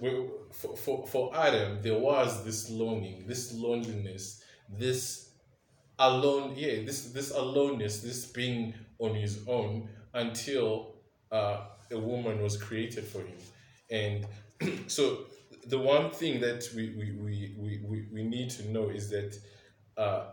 for, 0.52 0.76
for, 0.76 1.06
for 1.06 1.35
Adam, 1.35 1.78
there 1.82 1.99
was 1.99 2.44
this 2.44 2.68
longing, 2.71 3.25
this 3.26 3.54
loneliness, 3.54 4.42
this 4.68 5.31
alone, 5.99 6.54
yeah, 6.56 6.82
this 6.84 7.12
this 7.12 7.30
aloneness, 7.30 8.00
this 8.00 8.26
being 8.26 8.75
on 8.99 9.14
his 9.14 9.44
own 9.46 9.88
until 10.14 10.94
uh, 11.30 11.64
a 11.90 11.99
woman 11.99 12.42
was 12.42 12.56
created 12.56 13.04
for 13.04 13.20
him. 13.20 13.38
And 13.90 14.26
so 14.90 15.26
the 15.66 15.78
one 15.78 16.11
thing 16.11 16.40
that 16.40 16.68
we, 16.75 16.94
we, 16.96 17.54
we, 17.56 17.82
we, 17.87 18.06
we, 18.12 18.22
need 18.22 18.50
to 18.50 18.68
know 18.70 18.88
is 18.88 19.11
that, 19.11 19.37
uh, 19.96 20.25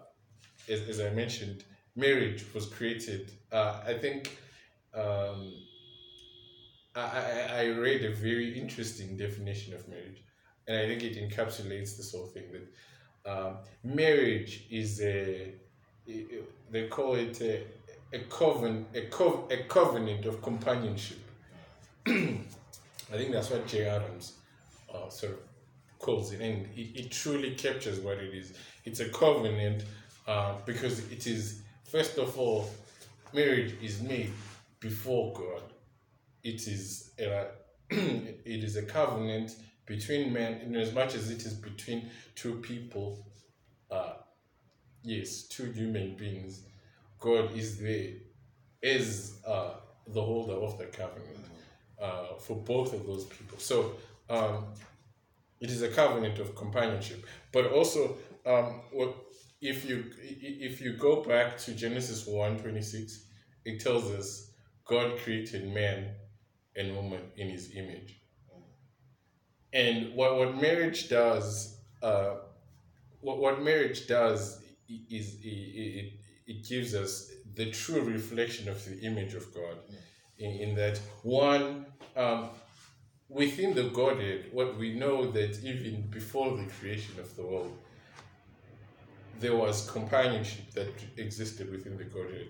as, 0.67 0.81
as 0.81 0.99
I 0.99 1.09
mentioned, 1.11 1.63
marriage 1.95 2.45
was 2.53 2.65
created. 2.65 3.31
Uh, 3.51 3.81
I 3.85 3.93
think 3.93 4.37
um, 4.93 5.53
I, 6.95 7.01
I, 7.01 7.47
I 7.57 7.65
read 7.67 8.03
a 8.03 8.13
very 8.13 8.59
interesting 8.59 9.17
definition 9.17 9.73
of 9.73 9.87
marriage, 9.87 10.23
and 10.67 10.77
I 10.77 10.87
think 10.87 11.03
it 11.03 11.15
encapsulates 11.17 11.97
this 11.97 12.11
whole 12.11 12.27
thing 12.27 12.51
that 12.51 12.67
um, 13.29 13.57
marriage 13.83 14.65
is 14.71 15.01
a, 15.01 15.51
they 16.05 16.87
call 16.87 17.15
it 17.15 17.39
a, 17.41 17.63
a 18.11 18.19
covenant, 18.29 18.87
a, 18.95 19.05
a 19.53 19.63
covenant 19.67 20.25
of 20.25 20.41
companionship. 20.41 21.19
I 22.07 23.17
think 23.17 23.31
that's 23.31 23.51
what 23.51 23.67
Jay 23.67 23.87
Adams 23.87 24.33
uh, 24.93 25.09
sort 25.09 25.33
of 25.33 25.39
calls 25.99 26.31
it, 26.33 26.41
and 26.41 26.65
it, 26.75 26.99
it 26.99 27.11
truly 27.11 27.53
captures 27.55 27.99
what 27.99 28.17
it 28.17 28.33
is. 28.33 28.53
It's 28.85 28.99
a 28.99 29.09
covenant 29.09 29.83
uh, 30.27 30.55
because 30.65 30.99
it 31.11 31.27
is, 31.27 31.61
first 31.83 32.17
of 32.17 32.37
all, 32.39 32.69
marriage 33.33 33.75
is 33.81 34.01
made 34.01 34.31
before 34.79 35.33
God. 35.33 35.63
It 36.43 36.67
is 36.67 37.11
a, 37.19 37.47
it 37.91 38.63
is 38.63 38.75
a 38.75 38.83
covenant 38.83 39.55
between 39.89 40.31
men, 40.31 40.61
in 40.61 40.75
as 40.75 40.93
much 40.93 41.15
as 41.15 41.31
it 41.31 41.43
is 41.47 41.53
between 41.55 42.11
two 42.35 42.55
people. 42.59 43.25
Uh, 43.89 44.13
yes, 45.01 45.47
two 45.47 45.71
human 45.71 46.15
beings. 46.15 46.61
God 47.19 47.57
is 47.57 47.79
there 47.79 48.11
as 48.83 49.39
uh, 49.45 49.71
the 50.07 50.21
holder 50.21 50.53
of 50.53 50.77
the 50.77 50.85
covenant 50.85 51.43
uh, 51.99 52.35
for 52.39 52.55
both 52.55 52.93
of 52.93 53.07
those 53.07 53.25
people. 53.25 53.57
So 53.57 53.93
um, 54.29 54.65
it 55.59 55.71
is 55.71 55.81
a 55.81 55.89
covenant 55.89 56.37
of 56.37 56.55
companionship. 56.55 57.25
But 57.51 57.65
also, 57.71 58.15
um, 58.45 58.81
what 58.91 59.15
if 59.59 59.89
you 59.89 60.05
if 60.21 60.81
you 60.81 60.93
go 60.93 61.23
back 61.23 61.57
to 61.63 61.73
Genesis 61.73 62.27
one 62.27 62.59
twenty 62.59 62.83
six, 62.83 63.25
it 63.65 63.81
tells 63.81 64.11
us 64.11 64.51
God 64.85 65.17
created 65.17 65.73
man 65.73 66.11
and 66.75 66.95
woman 66.95 67.21
in 67.37 67.49
His 67.49 67.75
image. 67.75 68.18
And 69.73 70.13
what 70.15 70.37
what 70.37 70.59
marriage 70.59 71.09
does, 71.09 71.77
uh, 72.01 72.35
what 73.21 73.37
what 73.37 73.61
marriage 73.61 74.07
does 74.07 74.61
is 75.09 75.35
it, 75.43 75.47
it, 75.47 76.13
it 76.47 76.67
gives 76.67 76.95
us 76.95 77.31
the 77.55 77.69
true 77.71 78.01
reflection 78.01 78.67
of 78.67 78.83
the 78.85 78.99
image 79.01 79.33
of 79.35 79.53
God. 79.53 79.77
In, 80.39 80.51
in 80.51 80.75
that 80.75 80.97
one 81.23 81.85
um, 82.15 82.49
within 83.27 83.75
the 83.75 83.89
Godhead, 83.89 84.45
what 84.51 84.77
we 84.77 84.93
know 84.93 85.29
that 85.31 85.63
even 85.63 86.01
before 86.09 86.57
the 86.57 86.65
creation 86.79 87.19
of 87.19 87.35
the 87.35 87.43
world, 87.43 87.77
there 89.39 89.55
was 89.55 89.89
companionship 89.89 90.71
that 90.71 90.91
existed 91.17 91.71
within 91.71 91.97
the 91.97 92.03
Godhead. 92.03 92.47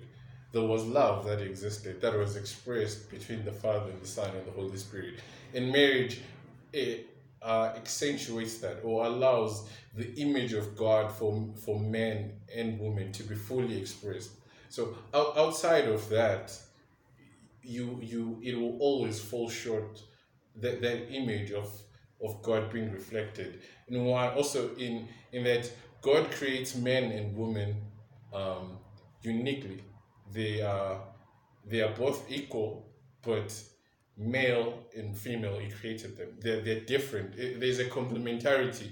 There 0.52 0.64
was 0.64 0.84
love 0.86 1.26
that 1.26 1.42
existed, 1.42 2.02
that 2.02 2.18
was 2.18 2.36
expressed 2.36 3.12
between 3.12 3.46
the 3.46 3.52
Father 3.52 3.92
and 3.92 4.02
the 4.02 4.08
Son 4.08 4.30
and 4.36 4.46
the 4.48 4.52
Holy 4.52 4.78
Spirit. 4.78 5.16
In 5.54 5.72
marriage, 5.72 6.22
it 6.74 7.08
uh, 7.42 7.74
accentuates 7.76 8.58
that 8.60 8.82
or 8.84 9.06
allows 9.06 9.70
the 9.96 10.14
image 10.16 10.54
of 10.54 10.76
God 10.76 11.12
for, 11.12 11.48
for 11.66 11.80
men 11.80 12.34
and 12.54 12.80
women 12.80 13.12
to 13.14 13.24
be 13.24 13.36
fully 13.36 13.80
expressed. 13.80 14.32
So 14.70 14.96
out, 15.14 15.38
outside 15.38 15.88
of 15.88 16.08
that, 16.10 16.58
you 17.62 18.00
you 18.02 18.40
it 18.42 18.58
will 18.58 18.78
always 18.80 19.20
fall 19.20 19.50
short 19.50 20.02
that, 20.56 20.82
that 20.82 21.12
image 21.12 21.52
of 21.52 21.70
of 22.24 22.42
God 22.42 22.72
being 22.72 22.92
reflected. 22.92 23.62
And 23.88 24.06
why 24.06 24.30
also 24.30 24.76
in 24.76 25.08
in 25.32 25.44
that 25.44 25.72
God 26.02 26.32
creates 26.32 26.76
men 26.76 27.12
and 27.12 27.36
women 27.36 27.76
um, 28.34 28.78
uniquely. 29.22 29.84
They 30.32 30.62
are 30.62 31.02
they 31.66 31.82
are 31.82 31.94
both 31.94 32.30
equal, 32.32 32.90
but 33.22 33.52
male 34.20 34.84
and 34.96 35.18
female. 35.18 35.58
He 35.60 35.72
created 35.72 36.18
them. 36.18 36.30
They're 36.42 36.62
they're 36.62 36.82
different. 36.82 37.36
It- 37.36 37.60
there's 37.60 37.80
a 37.80 37.86
complementarity 37.86 38.90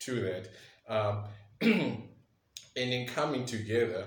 to 0.00 0.20
that. 0.20 0.48
Um, 0.88 1.24
and 1.60 2.02
in 2.76 3.06
coming 3.06 3.44
together, 3.44 4.06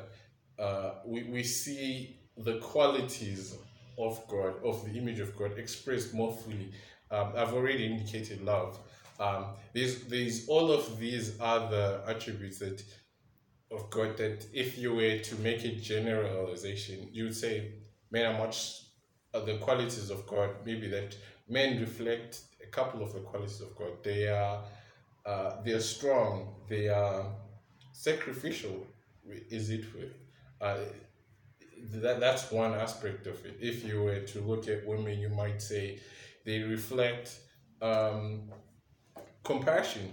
uh, 0.58 0.94
we, 1.06 1.24
we 1.24 1.44
see 1.44 2.20
the 2.38 2.58
qualities 2.60 3.56
of 3.98 4.22
God, 4.28 4.56
of 4.64 4.86
the 4.86 4.98
image 4.98 5.20
of 5.20 5.36
God, 5.38 5.58
expressed 5.58 6.14
more 6.14 6.32
fully. 6.32 6.72
Um, 7.12 7.34
I've 7.36 7.54
already 7.54 7.86
indicated 7.86 8.42
love. 8.44 8.80
Um, 9.20 9.48
there's 9.74 10.04
there's 10.06 10.48
all 10.48 10.72
of 10.72 10.98
these 10.98 11.40
other 11.40 12.02
attributes 12.08 12.60
that 12.60 12.84
of 13.72 13.90
God 13.90 14.18
that 14.18 14.46
if 14.54 14.78
you 14.78 14.94
were 14.96 15.18
to 15.20 15.36
make 15.38 15.64
a 15.64 15.76
generalization, 15.76 17.10
you 17.12 17.26
would 17.26 17.36
say 17.36 17.74
men 18.12 18.26
are 18.34 18.38
much 18.38 18.82
uh, 19.34 19.40
the 19.40 19.58
qualities 19.58 20.10
of 20.10 20.26
God. 20.28 20.50
Maybe 20.66 20.88
that 20.90 21.16
men 21.48 21.80
reflect 21.80 22.42
a 22.64 22.68
couple 22.68 23.02
of 23.02 23.14
the 23.14 23.20
qualities 23.20 23.62
of 23.62 23.76
God. 23.76 24.04
They 24.04 24.28
are 24.28 24.64
uh, 25.26 25.62
they 25.64 25.74
are 25.74 25.82
strong. 25.82 26.56
They 26.68 26.90
are 26.90 27.26
sacrificial. 27.94 28.88
Is 29.50 29.70
it 29.70 29.86
uh, 30.60 30.78
that 31.94 32.20
that's 32.20 32.52
one 32.52 32.74
aspect 32.74 33.28
of 33.28 33.44
it. 33.46 33.58
If 33.60 33.84
you 33.84 34.04
were 34.04 34.20
to 34.20 34.42
look 34.42 34.68
at 34.68 34.86
women, 34.86 35.20
you 35.20 35.30
might 35.30 35.62
say 35.62 36.00
they 36.46 36.60
reflect 36.60 37.38
um, 37.82 38.52
compassion. 39.44 40.12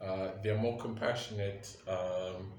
Uh, 0.00 0.28
they're 0.42 0.58
more 0.58 0.78
compassionate. 0.78 1.76
Um, 1.88 2.52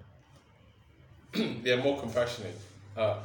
they're 1.63 1.81
more 1.81 1.99
compassionate. 1.99 2.59
Uh, 2.95 3.17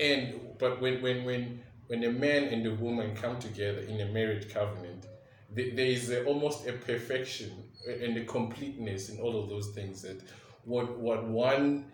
and 0.00 0.40
but 0.58 0.80
when 0.80 1.02
when 1.02 1.24
when 1.24 1.62
when 1.86 2.04
a 2.04 2.10
man 2.10 2.44
and 2.44 2.66
a 2.66 2.74
woman 2.74 3.14
come 3.14 3.38
together 3.38 3.80
in 3.80 4.00
a 4.00 4.06
marriage 4.06 4.52
covenant, 4.52 5.06
there, 5.50 5.86
is 5.86 6.10
a, 6.10 6.24
almost 6.24 6.66
a 6.66 6.72
perfection 6.72 7.52
and 7.86 8.16
a 8.16 8.24
completeness 8.24 9.08
in 9.08 9.20
all 9.20 9.40
of 9.40 9.48
those 9.48 9.68
things 9.68 10.02
that 10.02 10.20
what 10.64 10.98
what 10.98 11.24
one 11.24 11.86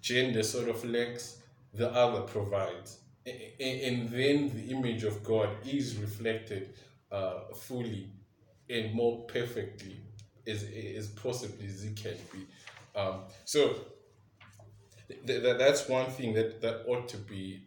gender 0.00 0.42
sort 0.42 0.68
of 0.68 0.84
lacks, 0.84 1.42
the 1.74 1.90
other 1.90 2.22
provides. 2.22 3.00
And 3.26 4.08
then 4.08 4.54
the 4.54 4.70
image 4.70 5.02
of 5.02 5.24
God 5.24 5.48
is 5.66 5.96
reflected 5.96 6.74
uh, 7.10 7.40
fully 7.54 8.12
and 8.70 8.94
more 8.94 9.24
perfectly 9.26 9.96
as, 10.46 10.62
as 10.96 11.08
possibly 11.08 11.66
as 11.66 11.84
it 11.84 11.96
can 11.96 12.16
be. 12.32 12.46
Um, 12.98 13.22
so 13.44 13.74
th- 15.08 15.26
th- 15.26 15.58
that's 15.58 15.88
one 15.88 16.08
thing 16.10 16.34
that, 16.34 16.60
that 16.62 16.84
ought 16.86 17.08
to 17.08 17.16
be 17.16 17.64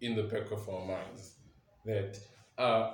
in 0.00 0.14
the 0.14 0.22
back 0.24 0.50
of 0.50 0.68
our 0.68 0.84
minds. 0.86 1.34
That 1.84 2.18
uh, 2.58 2.92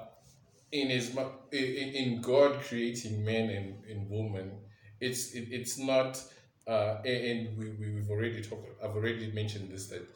in 0.73 0.90
his 0.90 1.16
in, 1.53 2.21
God 2.21 2.61
creating 2.61 3.25
men 3.25 3.51
and, 3.51 3.85
and 3.90 4.11
woman, 4.11 4.53
it's 5.01 5.35
it, 5.35 5.49
it's 5.51 5.79
not 5.79 6.23
uh, 6.66 6.99
and 7.05 7.57
we- 7.57 7.71
we've 7.71 8.11
already 8.11 8.42
talked 8.42 8.69
I've 8.83 8.97
already 8.97 9.31
mentioned 9.33 9.71
this 9.71 9.87
that 9.88 10.07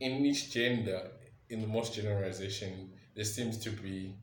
in 0.00 0.24
each 0.24 0.50
gender, 0.50 1.10
in 1.50 1.60
the 1.60 1.66
most 1.66 1.94
generalization, 1.94 2.90
there 3.14 3.24
seems 3.24 3.58
to 3.58 3.70
be 3.70 4.14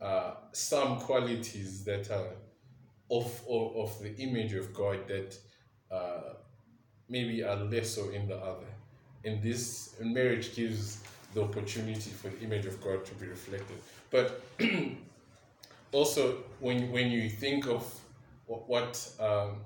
uh, 0.00 0.34
some 0.52 0.98
qualities 1.00 1.84
that 1.84 2.10
are 2.10 2.30
of, 3.10 3.40
of, 3.48 3.76
of 3.76 4.00
the 4.02 4.14
image 4.18 4.52
of 4.54 4.72
God 4.74 5.06
that 5.08 5.36
uh, 5.90 6.34
maybe 7.08 7.42
are 7.42 7.56
less 7.56 7.94
so 7.94 8.10
in 8.10 8.28
the 8.28 8.36
other. 8.36 8.66
And 9.24 9.42
this 9.42 9.96
marriage 10.00 10.54
gives 10.54 11.02
the 11.36 11.42
opportunity 11.42 12.10
for 12.10 12.30
the 12.30 12.40
image 12.40 12.64
of 12.64 12.80
God 12.82 13.04
to 13.04 13.14
be 13.16 13.26
reflected. 13.26 13.76
But 14.10 14.42
also, 15.92 16.38
when, 16.60 16.90
when 16.90 17.10
you 17.10 17.28
think 17.28 17.66
of 17.66 17.84
what, 18.46 18.66
what 18.66 19.10
um, 19.20 19.58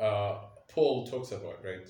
uh, 0.00 0.38
Paul 0.72 1.06
talks 1.06 1.32
about, 1.32 1.62
right? 1.62 1.86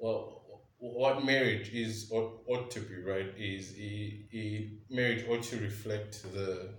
Well, 0.00 0.42
what 0.78 1.24
marriage 1.24 1.70
is 1.72 2.10
ought, 2.10 2.42
ought 2.48 2.72
to 2.72 2.80
be, 2.80 2.96
right? 2.96 3.32
Is 3.38 3.76
a, 3.78 4.26
a 4.34 4.70
marriage 4.90 5.24
ought 5.28 5.44
to 5.44 5.56
reflect 5.58 6.24
the 6.34 6.70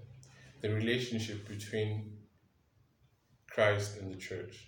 the 0.61 0.69
relationship 0.73 1.45
between 1.47 2.17
Christ 3.49 3.97
and 3.97 4.13
the 4.13 4.17
church, 4.17 4.67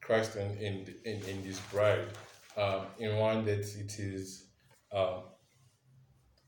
Christ 0.00 0.36
and 0.36 0.60
and, 0.60 0.94
and, 1.04 1.24
and 1.24 1.44
his 1.44 1.58
bride, 1.72 2.06
um, 2.56 2.82
in 3.00 3.16
one 3.16 3.44
that 3.46 3.60
it 3.60 3.98
is. 3.98 4.46
Um, 4.92 5.22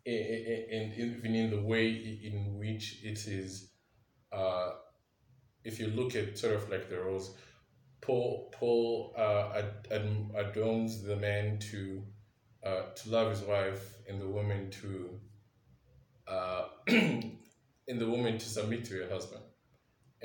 and 0.07 0.95
even 0.95 1.35
in 1.35 1.51
the 1.51 1.61
way 1.61 1.91
in 1.91 2.59
which 2.59 3.03
it 3.05 3.27
is 3.27 3.71
uh, 4.33 4.71
if 5.65 5.79
you 5.79 5.89
look 5.89 6.17
at 6.17 6.37
sort 6.39 6.55
of 6.55 6.69
like 6.71 6.89
the 6.89 6.99
roles 6.99 7.37
paul 8.01 8.53
paul 8.59 9.15
uh, 9.17 9.53
ad, 9.55 9.89
ad, 9.91 10.31
adorns 10.37 11.03
the 11.03 11.17
man 11.17 11.59
to 11.59 12.03
uh, 12.65 12.83
to 12.95 13.11
love 13.11 13.31
his 13.31 13.43
wife 13.43 13.95
and 14.09 14.21
the 14.21 14.29
woman 14.29 14.71
to 14.71 15.21
uh, 16.29 16.65
and 16.89 18.01
the 18.01 18.09
woman 18.09 18.39
to 18.39 18.49
submit 18.49 18.85
to 18.87 19.03
her 19.03 19.09
husband. 19.09 19.43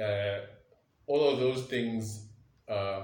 Uh, 0.02 0.46
all 1.08 1.30
of 1.30 1.40
those 1.40 1.64
things 1.66 2.28
uh, 2.70 3.02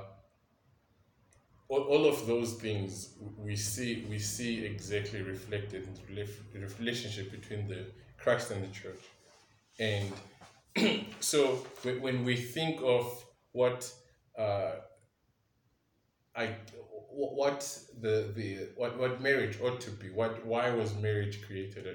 all, 1.73 1.83
all 1.93 2.05
of 2.05 2.27
those 2.27 2.53
things 2.53 3.15
we 3.37 3.55
see 3.55 4.05
we 4.09 4.19
see 4.19 4.63
exactly 4.63 5.21
reflected 5.21 5.87
in 6.53 6.61
the 6.61 6.67
relationship 6.79 7.31
between 7.31 7.67
the 7.67 7.85
Christ 8.17 8.51
and 8.51 8.63
the 8.63 8.73
church, 8.81 9.03
and 9.79 11.05
so 11.19 11.41
when, 11.99 12.23
we 12.23 12.35
think 12.35 12.79
of 12.83 13.05
what 13.53 13.91
uh, 14.37 14.73
I 16.35 16.55
what 17.11 17.61
the 18.01 18.31
the 18.35 18.69
what, 18.75 18.97
what 18.99 19.21
marriage 19.21 19.59
ought 19.61 19.81
to 19.81 19.91
be, 19.91 20.09
what 20.09 20.45
why 20.45 20.69
was 20.69 20.93
marriage 20.95 21.41
created? 21.45 21.85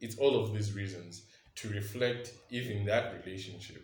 It's 0.00 0.16
all 0.16 0.34
of 0.42 0.52
these 0.54 0.72
reasons 0.74 1.22
to 1.56 1.68
reflect 1.70 2.32
even 2.50 2.84
that 2.86 3.14
relationship 3.24 3.82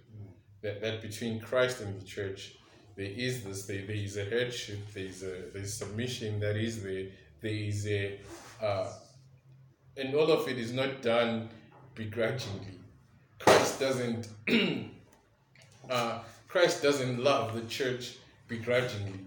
that, 0.63 0.81
that 0.81 1.03
between 1.03 1.41
Christ 1.41 1.81
and 1.81 2.01
the 2.01 2.05
church 2.05 2.57
there 2.96 3.11
is 3.11 3.44
this 3.44 3.66
there, 3.66 3.87
there 3.87 3.96
is 3.96 4.16
a 4.16 4.24
headship 4.24 4.79
there 4.92 5.05
is 5.05 5.22
a 5.22 5.44
there's 5.53 5.74
submission 5.74 6.40
that 6.40 6.57
is 6.57 6.83
there 6.83 7.07
there 7.40 7.53
is 7.53 7.87
a 7.87 8.18
uh, 8.62 8.92
and 9.96 10.14
all 10.14 10.31
of 10.31 10.48
it 10.48 10.59
is 10.59 10.72
not 10.72 11.03
done 11.03 11.48
begrudgingly. 11.94 12.79
Christ 13.38 13.81
doesn't 13.81 14.29
uh, 15.90 16.18
christ 16.48 16.83
doesn't 16.83 17.22
love 17.22 17.55
the 17.55 17.62
church 17.62 18.16
begrudgingly. 18.48 19.20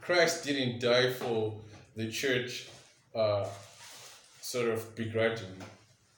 Christ 0.00 0.44
didn't 0.44 0.80
die 0.80 1.12
for 1.12 1.54
the 1.96 2.10
church 2.10 2.68
uh, 3.14 3.46
sort 4.40 4.68
of 4.68 4.94
begrudgingly. 4.96 5.66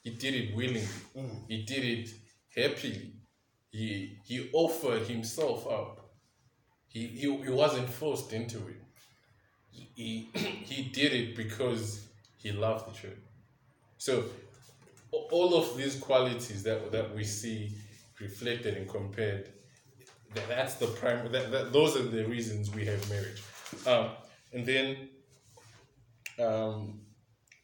He 0.03 0.11
did 0.11 0.35
it 0.35 0.57
willingly. 0.57 0.89
He 1.49 1.63
did 1.63 1.85
it 1.85 2.11
happily. 2.55 3.13
He 3.71 4.19
he 4.25 4.51
offered 4.53 5.03
himself 5.03 5.67
up 5.67 6.04
he, 6.95 7.09
he, 7.09 7.37
he 7.43 7.51
wasn't 7.51 7.91
forced 7.91 8.33
into 8.33 8.59
it. 8.59 8.81
He, 9.73 10.29
he, 10.35 10.85
did 10.85 11.13
it 11.13 11.37
because 11.37 12.07
he 12.37 12.53
loved 12.53 12.89
the 12.89 12.97
church. 12.97 13.19
So 13.99 14.25
all 15.11 15.57
of 15.57 15.77
these 15.77 15.97
qualities 15.97 16.63
that, 16.63 16.93
that 16.93 17.13
we 17.15 17.25
see 17.25 17.73
reflected 18.21 18.77
and 18.77 18.89
compared, 18.89 19.51
that, 20.35 20.49
that's 20.49 20.77
the 20.77 20.87
prime, 20.87 21.33
that, 21.33 21.51
that, 21.51 21.73
those 21.73 21.97
are 21.97 22.05
the 22.05 22.25
reasons 22.27 22.73
we 22.73 22.85
have 22.87 23.11
marriage. 23.11 23.43
Um, 23.89 24.11
and 24.53 24.65
then 24.65 25.09
um, 26.41 27.01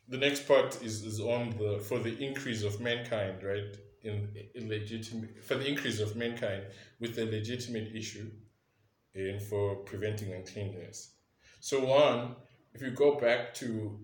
the 0.08 0.16
next 0.16 0.48
part 0.48 0.82
is, 0.82 1.04
is 1.04 1.20
on 1.20 1.50
the, 1.50 1.78
for 1.78 2.00
the 2.00 2.18
increase 2.18 2.64
of 2.64 2.80
mankind, 2.80 3.44
right? 3.44 3.76
In, 4.02 4.28
in 4.54 4.68
legitimate, 4.68 5.44
for 5.44 5.54
the 5.56 5.68
increase 5.68 6.00
of 6.00 6.16
mankind 6.16 6.64
with 7.00 7.14
the 7.14 7.26
legitimate 7.26 7.94
issue 7.94 8.30
and 9.14 9.40
for 9.42 9.77
preventing 9.77 10.33
uncleanness. 10.33 11.12
So 11.61 11.85
one, 11.85 12.37
if 12.75 12.83
you 12.83 12.90
go 12.90 13.18
back 13.18 13.55
to 13.55 13.99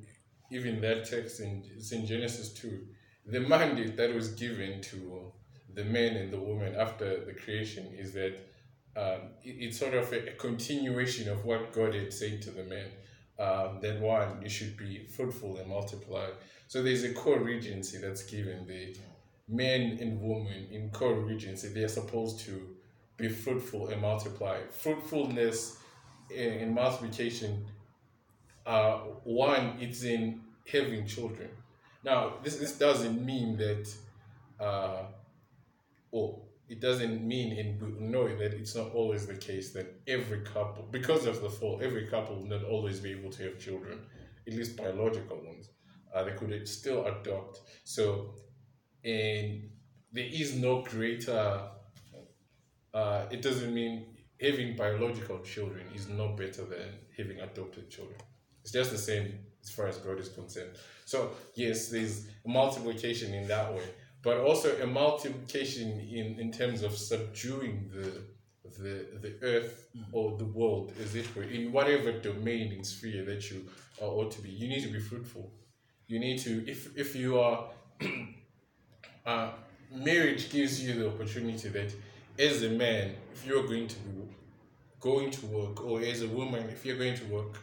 even 0.51 0.81
that 0.81 1.05
text 1.09 1.41
in 1.41 1.63
in 1.93 2.07
Genesis 2.07 2.53
two, 2.53 2.87
the 3.27 3.41
mandate 3.41 3.97
that 3.97 4.15
was 4.15 4.29
given 4.35 4.81
to 4.83 5.33
the 5.75 5.85
man 5.85 6.17
and 6.17 6.33
the 6.33 6.41
woman 6.41 6.75
after 6.77 7.25
the 7.25 7.35
creation 7.35 7.87
is 7.99 8.13
that 8.15 8.35
um, 8.97 9.21
it- 9.45 9.57
it's 9.65 9.79
sort 9.79 9.95
of 9.95 10.13
a, 10.13 10.31
a 10.31 10.33
continuation 10.35 11.29
of 11.29 11.45
what 11.45 11.73
God 11.73 11.95
had 11.95 12.13
said 12.13 12.41
to 12.43 12.51
the 12.51 12.65
man. 12.65 12.89
Um, 13.39 13.81
that 13.83 14.01
one, 14.01 14.41
you 14.43 14.49
should 14.49 14.77
be 14.79 15.07
fruitful 15.07 15.59
and 15.59 15.69
multiply. 15.69 16.29
So 16.69 16.83
there's 16.83 17.05
a 17.05 17.13
co-regency 17.13 17.99
that's 17.99 18.23
given. 18.25 18.67
The 18.67 18.97
men 19.49 19.99
and 20.01 20.21
women 20.23 20.69
in 20.71 20.89
co-regency, 20.91 21.69
they're 21.69 21.89
supposed 21.89 22.41
to 22.47 22.76
be 23.17 23.29
fruitful 23.29 23.89
and 23.89 24.01
multiply. 24.03 24.61
Fruitfulness 24.71 25.79
and, 26.37 26.75
multiplication, 26.75 27.65
uh, 28.67 28.99
one, 29.25 29.77
it's 29.81 30.03
in 30.03 30.41
having 30.71 31.07
children. 31.07 31.49
Now, 32.05 32.35
this, 32.43 32.57
this 32.57 32.79
doesn't 32.79 33.25
mean 33.25 33.57
that, 33.57 33.95
uh, 34.61 35.05
oh, 36.13 36.43
it 36.69 36.81
doesn't 36.81 37.27
mean, 37.27 37.59
and 37.59 38.11
know 38.11 38.27
that 38.37 38.53
it's 38.53 38.75
not 38.75 38.93
always 38.93 39.27
the 39.27 39.35
case 39.35 39.73
that 39.73 40.01
every 40.09 40.41
couple, 40.41 40.85
because 40.91 41.27
of 41.27 41.41
the 41.41 41.49
fall, 41.49 41.81
every 41.83 42.07
couple 42.09 42.37
will 42.37 42.47
not 42.47 42.65
always 42.65 42.99
be 43.01 43.13
able 43.13 43.31
to 43.31 43.45
have 43.45 43.59
children, 43.59 44.01
at 44.47 44.53
least 44.53 44.77
biological 44.77 45.37
ones. 45.45 45.71
Uh, 46.13 46.25
they 46.25 46.33
could 46.33 46.67
still 46.69 47.05
adopt. 47.07 47.61
So, 47.85 48.35
and 49.05 49.71
there 50.13 50.29
is 50.29 50.57
no 50.57 50.83
greater 50.83 51.61
uh, 52.97 53.27
it 53.31 53.43
doesn't 53.43 53.75
mean 53.75 54.07
having 54.41 54.75
biological 54.75 55.39
children 55.41 55.85
is 55.95 56.09
no 56.09 56.29
better 56.29 56.65
than 56.65 56.89
having 57.17 57.39
adopted 57.41 57.91
children. 57.91 58.19
It's 58.63 58.73
just 58.73 58.91
the 58.91 58.99
same 58.99 59.39
as 59.63 59.71
far 59.71 59.87
as 59.87 59.99
God 59.99 60.19
is 60.19 60.31
concerned. 60.31 60.71
So 61.05 61.33
yes, 61.55 61.89
there's 61.89 62.27
multiplication 62.47 63.35
in 63.35 63.47
that 63.49 63.73
way, 63.73 63.87
but 64.23 64.39
also 64.39 64.69
a 64.83 64.87
multiplication 64.87 65.89
in, 66.01 66.41
in 66.41 66.51
terms 66.51 66.83
of 66.83 66.97
subduing 66.97 67.91
the 67.95 68.09
the 68.79 69.07
the 69.21 69.35
earth 69.43 69.89
or 70.13 70.37
the 70.37 70.45
world, 70.45 70.93
as 71.01 71.15
it 71.15 71.27
were, 71.37 71.45
in 71.45 71.73
whatever 71.73 72.11
domain 72.13 72.73
and 72.73 72.85
sphere 72.85 73.25
that 73.25 73.49
you 73.51 73.59
are 74.03 74.09
ought 74.09 74.31
to 74.33 74.41
be. 74.43 74.51
You 74.51 74.69
need 74.69 74.83
to 74.83 74.93
be 74.93 75.01
fruitful. 75.01 75.53
You 76.09 76.19
need 76.19 76.39
to 76.41 76.69
if 76.69 76.97
if 76.97 77.15
you 77.15 77.39
are 77.39 77.69
uh, 79.27 79.51
marriage 79.95 80.51
gives 80.51 80.83
you 80.83 80.95
the 80.95 81.09
opportunity 81.09 81.69
that 81.69 81.95
as 82.39 82.63
a 82.63 82.71
man, 82.71 83.15
if 83.33 83.47
you're 83.47 83.67
going 83.67 83.89
to 83.89 83.97
be 83.97 84.17
going 85.01 85.31
to 85.31 85.47
work, 85.47 85.85
or 85.85 86.01
as 86.01 86.23
a 86.23 86.29
woman, 86.29 86.69
if 86.71 86.85
you're 86.85 86.99
going 86.99 87.17
to 87.17 87.25
work, 87.27 87.59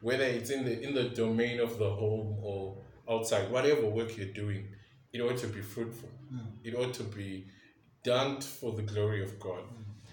whether 0.00 0.24
it's 0.24 0.50
in 0.50 0.64
the 0.64 0.80
in 0.82 0.94
the 0.94 1.04
domain 1.04 1.60
of 1.60 1.78
the 1.78 1.90
home 1.90 2.36
or 2.42 2.76
outside, 3.10 3.50
whatever 3.50 3.86
work 3.86 4.16
you're 4.16 4.26
doing, 4.26 4.68
it 5.12 5.20
ought 5.20 5.36
to 5.38 5.46
be 5.46 5.60
fruitful. 5.60 6.08
It 6.64 6.74
ought 6.74 6.94
to 6.94 7.04
be 7.04 7.46
done 8.02 8.40
for 8.40 8.72
the 8.72 8.82
glory 8.82 9.22
of 9.22 9.38
God. 9.40 9.62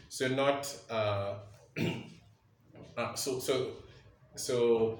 So 0.09 0.27
not 0.27 0.75
uh, 0.89 1.35
uh, 2.97 3.13
so 3.15 3.39
so 3.39 3.71
so 4.35 4.99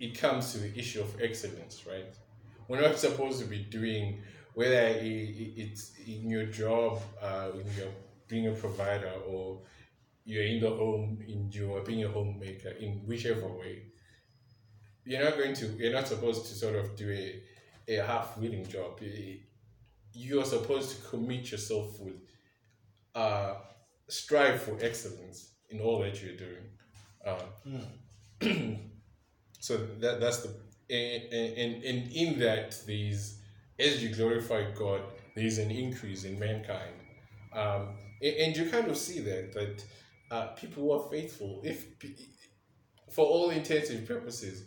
it 0.00 0.18
comes 0.18 0.52
to 0.52 0.58
the 0.58 0.78
issue 0.78 1.00
of 1.00 1.20
excellence, 1.20 1.84
right? 1.86 2.14
We're 2.68 2.80
not 2.80 2.98
supposed 2.98 3.40
to 3.40 3.46
be 3.46 3.58
doing 3.58 4.22
whether 4.54 4.96
it's 5.00 5.92
in 6.06 6.30
your 6.30 6.46
job, 6.46 7.00
uh, 7.20 7.48
when 7.48 7.66
you're 7.76 7.88
being 8.28 8.48
a 8.48 8.52
provider, 8.52 9.12
or 9.28 9.60
you're 10.24 10.44
in 10.44 10.60
the 10.60 10.70
home, 10.70 11.18
in 11.28 11.50
you 11.50 11.74
are 11.74 11.82
being 11.82 12.04
a 12.04 12.08
homemaker, 12.08 12.70
in 12.70 13.02
whichever 13.06 13.48
way. 13.48 13.82
You're 15.04 15.22
not 15.22 15.36
going 15.36 15.54
to. 15.54 15.66
You're 15.76 15.92
not 15.92 16.08
supposed 16.08 16.46
to 16.46 16.54
sort 16.54 16.76
of 16.76 16.96
do 16.96 17.10
a, 17.10 17.42
a 17.88 17.96
half-willing 18.06 18.66
job. 18.68 19.00
You- 19.00 20.40
are 20.40 20.44
supposed 20.44 20.90
to 20.96 21.08
commit 21.08 21.50
yourself 21.50 21.98
with, 21.98 22.14
uh, 23.16 23.54
strive 24.08 24.62
for 24.62 24.78
excellence 24.80 25.50
in 25.70 25.80
all 25.80 25.98
that 26.00 26.22
you're 26.22 26.36
doing. 26.36 26.64
Uh, 27.26 27.40
so 29.60 29.76
that 29.98 30.20
that's 30.20 30.38
the 30.38 30.54
and, 30.90 31.32
and 31.32 31.82
and 31.84 32.12
in 32.12 32.38
that 32.38 32.76
there's 32.86 33.40
as 33.78 34.02
you 34.02 34.14
glorify 34.14 34.70
God, 34.72 35.02
there's 35.34 35.58
an 35.58 35.70
increase 35.70 36.24
in 36.24 36.38
mankind, 36.38 36.94
um, 37.52 37.88
and, 38.22 38.36
and 38.36 38.56
you 38.56 38.70
kind 38.70 38.88
of 38.88 38.96
see 38.96 39.20
that 39.20 39.52
that 39.52 39.84
uh, 40.30 40.46
people 40.48 40.82
who 40.84 40.92
are 40.92 41.10
faithful, 41.10 41.60
if 41.64 41.86
for 43.12 43.26
all 43.26 43.50
intents 43.50 43.90
and 43.90 44.06
purposes, 44.06 44.64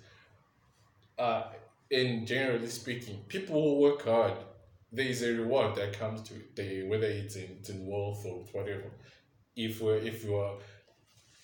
uh, 1.17 1.43
and 1.91 2.27
generally 2.27 2.67
speaking, 2.67 3.19
people 3.27 3.61
who 3.61 3.81
work 3.81 4.03
hard, 4.03 4.33
there 4.91 5.05
is 5.05 5.21
a 5.21 5.33
reward 5.33 5.75
that 5.75 5.97
comes 5.97 6.21
to 6.23 6.35
it. 6.35 6.55
They, 6.55 6.83
whether 6.83 7.07
it's 7.07 7.35
in, 7.35 7.57
it's 7.59 7.69
in 7.69 7.85
wealth 7.85 8.25
or 8.25 8.45
whatever. 8.51 8.91
If 9.55 9.81
we're 9.81 9.97
if 9.97 10.23
you 10.23 10.35
are 10.35 10.55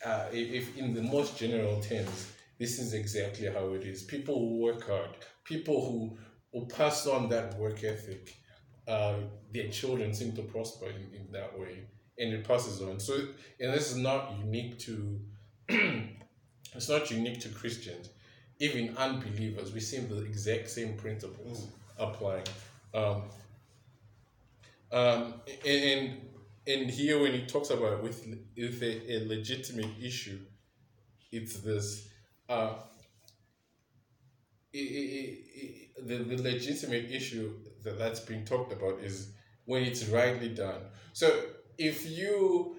uh, 0.05 0.27
if, 0.31 0.77
in 0.77 0.93
the 0.93 1.01
most 1.01 1.37
general 1.37 1.79
terms, 1.81 2.31
this 2.59 2.79
is 2.79 2.93
exactly 2.93 3.47
how 3.47 3.73
it 3.73 3.83
is. 3.83 4.03
People 4.03 4.37
who 4.37 4.57
work 4.59 4.87
hard, 4.87 5.09
people 5.45 5.85
who 5.85 6.17
who 6.53 6.65
pass 6.67 7.07
on 7.07 7.27
that 7.29 7.57
work 7.57 7.83
ethic, 7.83 8.37
uh, 8.87 9.15
their 9.51 9.67
children 9.69 10.13
seem 10.13 10.33
to 10.33 10.43
prosper 10.43 10.85
in, 10.87 11.19
in 11.19 11.31
that 11.31 11.57
way, 11.59 11.79
and 12.19 12.33
it 12.33 12.47
passes 12.47 12.81
on. 12.81 12.99
So, 12.99 13.15
and 13.59 13.73
this 13.73 13.91
is 13.91 13.97
not 13.97 14.33
unique 14.39 14.79
to. 14.79 15.19
it's 15.69 16.89
not 16.89 17.09
unique 17.09 17.39
to 17.41 17.49
Christians. 17.49 18.09
Even 18.59 18.95
unbelievers, 18.97 19.73
we 19.73 19.79
see 19.79 19.97
the 19.97 20.23
exact 20.23 20.69
same 20.69 20.95
principles 20.95 21.67
applying. 21.97 22.45
Um, 22.93 23.23
um, 24.91 25.33
and 25.65 26.21
and 26.67 26.89
here 26.89 27.19
when 27.19 27.31
he 27.31 27.45
talks 27.45 27.71
about 27.71 28.03
with 28.03 28.27
with 28.55 28.83
a, 28.83 29.13
a 29.15 29.27
legitimate 29.27 29.89
issue, 29.99 30.39
it's 31.31 31.57
this. 31.57 32.09
Uh, 32.47 32.73
the, 34.73 36.17
the 36.17 36.41
legitimate 36.41 37.11
issue 37.11 37.53
that 37.83 37.97
that's 37.99 38.19
being 38.19 38.43
talked 38.45 38.73
about 38.73 38.99
is 38.99 39.31
when 39.65 39.83
it's 39.83 40.05
rightly 40.05 40.49
done. 40.49 40.81
So 41.13 41.31
if 41.77 42.09
you, 42.09 42.75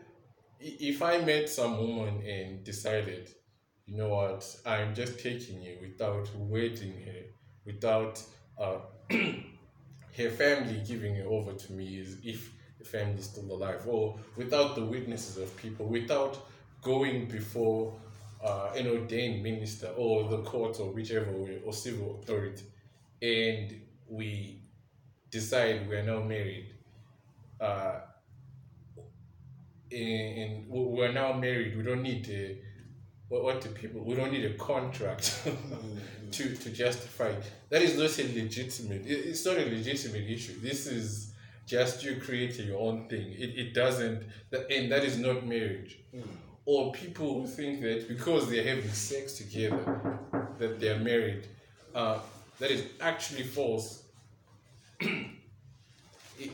if 0.61 1.03
I 1.03 1.19
met 1.19 1.49
some 1.49 1.79
woman 1.79 2.23
and 2.27 2.65
decided, 2.65 3.31
you 3.87 3.97
know 3.97 4.09
what, 4.09 4.45
I'm 4.67 4.95
just 4.95 5.21
taking 5.21 5.63
you 5.63 5.79
without 5.81 6.29
waiting 6.35 6.93
her, 7.05 7.21
without 7.65 8.23
uh, 8.59 8.79
her 9.11 10.31
family 10.31 10.83
giving 10.87 11.17
her 11.17 11.27
over 11.27 11.53
to 11.53 11.73
me, 11.73 11.99
is 11.99 12.19
if 12.25 12.51
the 12.79 12.85
family 12.85 13.21
is 13.21 13.27
still 13.27 13.51
alive, 13.53 13.87
or 13.87 14.19
without 14.37 14.75
the 14.75 14.85
witnesses 14.85 15.37
of 15.37 15.57
people, 15.57 15.87
without 15.87 16.39
going 16.83 17.27
before 17.29 17.99
uh, 18.45 18.71
an 18.77 18.87
ordained 18.87 19.43
minister 19.43 19.89
or 19.97 20.29
the 20.29 20.43
court 20.43 20.79
or 20.81 20.91
whichever 20.93 21.33
way, 21.33 21.61
or 21.65 21.73
civil 21.73 22.21
authority, 22.21 22.65
and 23.23 23.81
we 24.09 24.61
decide 25.31 25.89
we 25.89 25.97
are 25.97 26.03
now 26.05 26.21
married. 26.23 26.67
Uh, 27.61 28.01
and 29.93 30.67
we're 30.69 31.13
now 31.13 31.33
married. 31.33 31.77
We 31.77 31.83
don't 31.83 32.03
need 32.03 32.29
a, 32.29 32.59
what, 33.29 33.45
what 33.45 33.61
do 33.61 33.69
people? 33.71 34.03
We 34.05 34.15
don't 34.17 34.33
need 34.33 34.45
a 34.45 34.55
contract 34.55 35.43
to 36.33 36.57
to 36.57 36.71
justify. 36.71 37.33
That 37.71 37.83
is 37.83 37.97
not 37.97 38.19
a 38.19 38.25
legitimate. 38.43 39.07
it- 39.07 39.27
It's 39.31 39.45
not 39.47 39.57
a 39.57 39.65
legitimate 39.67 40.29
issue. 40.29 40.59
This 40.61 40.87
is 40.87 41.33
just 41.67 42.05
you 42.05 42.17
creating 42.21 42.67
your 42.69 42.81
own 42.81 43.09
thing. 43.09 43.33
It, 43.33 43.57
it 43.59 43.75
doesn't. 43.75 44.25
And 44.71 44.91
that 44.93 45.05
is 45.05 45.17
not 45.19 45.47
marriage. 45.47 45.99
Or 46.67 46.93
people 46.93 47.41
who 47.41 47.47
think 47.47 47.83
that 47.83 48.09
because 48.09 48.49
they're 48.49 48.65
having 48.65 48.91
sex 48.91 49.35
together, 49.35 50.19
that 50.59 50.81
they're 50.81 50.99
married. 50.99 51.47
Uh, 51.95 52.19
that 52.59 52.71
is 52.71 52.85
actually 53.01 53.43
false. 53.43 54.03
it, 55.01 55.31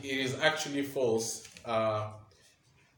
is 0.03 0.37
actually 0.41 0.83
false. 0.83 1.47
Uh, 1.63 2.09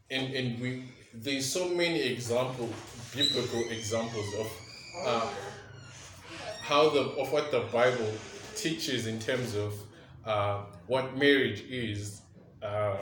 and 0.10 0.34
and 0.34 0.60
we 0.60 0.84
there's 1.14 1.46
so 1.46 1.70
many 1.70 2.02
example 2.02 2.70
biblical 3.16 3.62
examples 3.70 4.26
of 4.40 4.52
uh, 5.06 5.30
how 6.62 6.90
the 6.90 7.02
of 7.02 7.32
what 7.32 7.52
the 7.52 7.62
Bible 7.72 8.12
teaches 8.56 9.08
in 9.08 9.20
terms 9.20 9.56
of 9.56 9.74
uh, 10.26 10.64
what 10.88 11.16
marriage 11.18 11.62
is, 11.70 12.22
uh, 12.62 12.98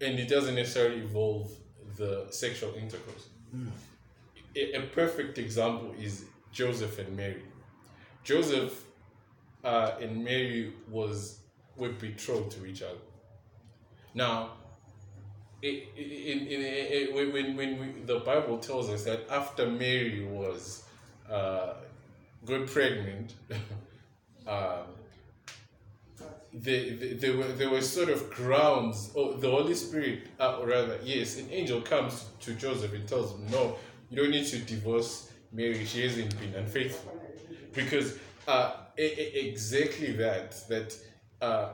and 0.00 0.18
it 0.18 0.28
doesn't 0.28 0.54
necessarily 0.54 1.00
involve 1.00 1.50
the 2.00 2.26
sexual 2.30 2.72
intercourse. 2.74 3.28
A, 4.56 4.72
a 4.72 4.82
perfect 5.00 5.38
example 5.38 5.94
is 6.00 6.24
Joseph 6.50 6.98
and 6.98 7.14
Mary. 7.14 7.42
Joseph 8.24 8.84
uh, 9.62 9.92
and 10.00 10.24
Mary 10.24 10.72
was 10.88 11.40
were 11.76 11.92
betrothed 11.92 12.52
to 12.52 12.66
each 12.66 12.82
other. 12.82 13.04
Now, 14.14 14.52
in, 15.62 15.82
in, 15.96 16.38
in, 16.48 17.14
when, 17.14 17.32
when, 17.32 17.56
when 17.56 17.78
we, 17.80 17.86
the 18.06 18.20
Bible 18.20 18.58
tells 18.58 18.88
us 18.88 19.04
that 19.04 19.20
after 19.30 19.66
Mary 19.66 20.24
was 20.24 20.84
uh, 21.30 21.74
got 22.46 22.66
pregnant, 22.66 23.34
um, 24.46 24.86
they, 26.52 26.90
they, 26.90 27.12
they 27.14 27.30
were, 27.30 27.48
there 27.48 27.70
were 27.70 27.80
sort 27.82 28.08
of 28.08 28.30
grounds, 28.30 29.10
or 29.14 29.34
the 29.34 29.50
Holy 29.50 29.74
Spirit, 29.74 30.28
uh, 30.38 30.58
or 30.58 30.68
rather, 30.68 30.98
yes, 31.04 31.38
an 31.38 31.48
angel 31.50 31.80
comes 31.80 32.26
to 32.40 32.54
Joseph 32.54 32.92
and 32.92 33.06
tells 33.08 33.32
him, 33.32 33.46
No, 33.50 33.76
you 34.10 34.16
don't 34.16 34.30
need 34.30 34.46
to 34.46 34.58
divorce 34.58 35.30
Mary, 35.52 35.84
she 35.84 36.02
hasn't 36.02 36.38
been 36.40 36.54
unfaithful. 36.54 37.16
Because 37.72 38.18
uh, 38.48 38.72
exactly 38.96 40.12
that, 40.12 40.56
that 40.68 40.96
uh, 41.40 41.70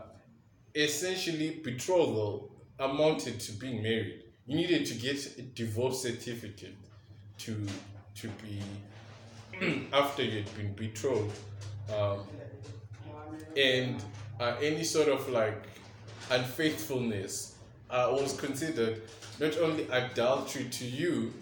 essentially 0.74 1.60
betrothal 1.64 2.50
amounted 2.78 3.40
to 3.40 3.52
being 3.52 3.82
married. 3.82 4.22
You 4.46 4.56
needed 4.56 4.86
to 4.86 4.94
get 4.94 5.38
a 5.38 5.42
divorce 5.42 6.02
certificate 6.02 6.76
to 7.38 7.66
to 8.16 8.28
be 8.42 9.88
after 9.92 10.22
you'd 10.22 10.54
been 10.56 10.72
betrothed, 10.74 11.36
um, 11.94 12.20
and 13.56 14.02
uh, 14.40 14.56
any 14.60 14.84
sort 14.84 15.08
of 15.08 15.28
like 15.28 15.62
unfaithfulness 16.30 17.56
uh, 17.90 18.08
was 18.10 18.36
considered 18.38 19.02
not 19.38 19.56
only 19.58 19.86
adultery 19.90 20.64
to 20.64 20.84
you. 20.84 21.32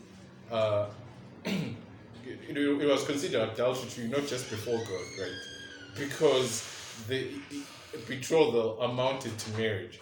Uh, 0.51 0.87
it, 1.45 2.57
it 2.57 2.89
was 2.89 3.05
considered 3.05 3.49
adultery 3.51 3.89
to 3.91 4.03
you 4.03 4.09
not 4.09 4.27
just 4.27 4.49
before 4.51 4.79
God, 4.79 5.07
right? 5.21 5.33
Because 5.99 6.69
the 7.09 7.29
betrothal 8.09 8.81
amounted 8.83 9.37
to 9.39 9.51
marriage. 9.59 10.01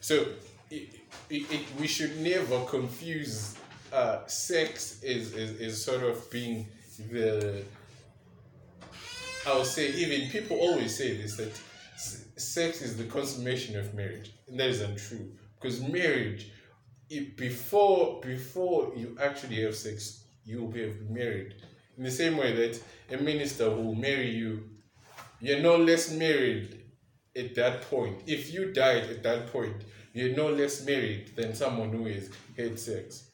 So 0.00 0.26
it, 0.70 0.88
it, 1.30 1.64
we 1.78 1.86
should 1.86 2.18
never 2.18 2.64
confuse 2.64 3.56
uh, 3.92 4.26
sex 4.26 5.02
is, 5.02 5.32
is, 5.34 5.60
is 5.60 5.84
sort 5.84 6.02
of 6.02 6.30
being 6.30 6.66
the 7.10 7.62
I 9.46 9.56
would 9.56 9.66
say 9.66 9.92
even 9.92 10.28
people 10.30 10.58
always 10.58 10.96
say 10.96 11.16
this 11.16 11.36
that 11.36 11.58
sex 11.98 12.82
is 12.82 12.96
the 12.96 13.04
consummation 13.04 13.78
of 13.78 13.94
marriage, 13.94 14.32
and 14.48 14.58
that 14.60 14.68
is 14.68 14.80
untrue 14.80 15.32
because 15.60 15.80
marriage, 15.80 16.50
it, 17.10 17.36
before 17.36 18.20
before 18.20 18.92
you 18.96 19.16
actually 19.20 19.62
have 19.62 19.74
sex, 19.74 20.24
you 20.44 20.60
will 20.62 20.70
be 20.70 20.92
married. 21.08 21.54
In 21.96 22.04
the 22.04 22.10
same 22.10 22.36
way 22.36 22.54
that 22.54 22.80
a 23.10 23.20
minister 23.20 23.68
will 23.70 23.94
marry 23.94 24.30
you, 24.30 24.68
you're 25.40 25.60
no 25.60 25.76
less 25.76 26.12
married 26.12 26.82
at 27.36 27.54
that 27.56 27.82
point. 27.82 28.22
If 28.26 28.52
you 28.52 28.72
died 28.72 29.04
at 29.04 29.22
that 29.24 29.52
point, 29.52 29.76
you're 30.12 30.36
no 30.36 30.50
less 30.50 30.84
married 30.84 31.34
than 31.36 31.54
someone 31.54 31.90
who 31.90 32.06
has 32.06 32.30
had 32.56 32.78
sex. 32.78 33.30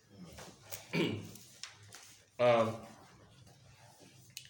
um, 2.41 2.77